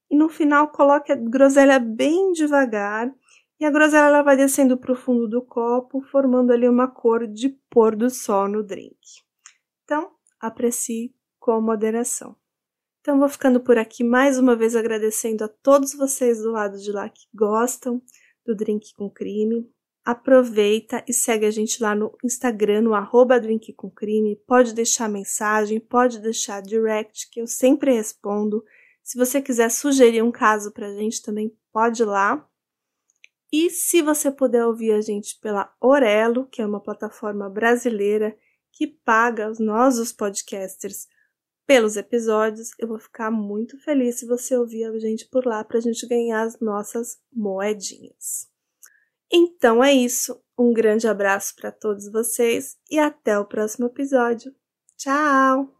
e 0.09 0.16
no 0.16 0.28
final 0.28 0.70
coloque 0.70 1.11
a 1.11 1.16
groselha 1.16 1.81
bem 1.81 2.31
devagar, 2.31 3.12
e 3.61 3.64
a 3.64 3.70
groselha 3.70 4.06
ela 4.06 4.22
vai 4.22 4.36
descendo 4.36 4.76
para 4.76 4.92
o 4.92 4.96
fundo 4.96 5.28
do 5.28 5.42
copo, 5.42 6.00
formando 6.11 6.52
ali 6.52 6.68
uma 6.68 6.88
cor 6.88 7.26
de 7.26 7.50
pôr 7.70 7.94
do 7.94 8.08
sol 8.08 8.48
no 8.48 8.62
drink. 8.62 8.96
Então, 9.84 10.11
aprecie 10.40 11.14
com 11.38 11.61
moderação. 11.61 12.34
Então, 13.00 13.18
vou 13.18 13.28
ficando 13.28 13.61
por 13.61 13.78
aqui 13.78 14.02
mais 14.02 14.38
uma 14.38 14.56
vez 14.56 14.74
agradecendo 14.74 15.44
a 15.44 15.48
todos 15.48 15.94
vocês 15.94 16.40
do 16.40 16.50
lado 16.50 16.78
de 16.78 16.90
lá 16.90 17.08
que 17.08 17.26
gostam 17.34 18.02
do 18.44 18.54
Drink 18.54 18.94
com 18.94 19.11
Crime 19.11 19.70
aproveita 20.04 21.04
e 21.06 21.12
segue 21.12 21.46
a 21.46 21.50
gente 21.50 21.82
lá 21.82 21.94
no 21.94 22.16
Instagram, 22.24 22.82
no 22.82 22.94
arroba 22.94 23.38
Drink 23.38 23.72
com 23.74 23.90
Crime. 23.90 24.36
Pode 24.46 24.74
deixar 24.74 25.08
mensagem, 25.08 25.78
pode 25.78 26.18
deixar 26.18 26.62
direct, 26.62 27.28
que 27.30 27.40
eu 27.40 27.46
sempre 27.46 27.92
respondo. 27.92 28.64
Se 29.02 29.18
você 29.18 29.40
quiser 29.40 29.70
sugerir 29.70 30.22
um 30.22 30.32
caso 30.32 30.72
pra 30.72 30.92
gente, 30.92 31.22
também 31.22 31.54
pode 31.72 32.02
ir 32.02 32.06
lá. 32.06 32.46
E 33.53 33.68
se 33.70 34.01
você 34.01 34.30
puder 34.30 34.64
ouvir 34.64 34.92
a 34.92 35.01
gente 35.01 35.38
pela 35.40 35.74
Orelo, 35.80 36.46
que 36.46 36.62
é 36.62 36.66
uma 36.66 36.80
plataforma 36.80 37.51
brasileira 37.51 38.36
que 38.72 38.86
paga 38.86 39.53
nós, 39.59 39.98
os 39.98 40.12
podcasters, 40.12 41.09
pelos 41.66 41.96
episódios, 41.96 42.70
eu 42.78 42.88
vou 42.88 42.98
ficar 42.98 43.30
muito 43.30 43.78
feliz 43.78 44.18
se 44.18 44.26
você 44.26 44.57
ouvir 44.57 44.84
a 44.84 44.98
gente 44.98 45.28
por 45.28 45.46
lá 45.46 45.62
para 45.62 45.78
a 45.78 45.80
gente 45.80 46.07
ganhar 46.07 46.42
as 46.42 46.59
nossas 46.59 47.18
moedinhas. 47.32 48.48
Então 49.32 49.82
é 49.82 49.92
isso. 49.92 50.42
Um 50.59 50.72
grande 50.72 51.07
abraço 51.07 51.55
para 51.55 51.70
todos 51.70 52.11
vocês 52.11 52.76
e 52.90 52.98
até 52.98 53.38
o 53.38 53.44
próximo 53.44 53.86
episódio. 53.86 54.53
Tchau! 54.96 55.80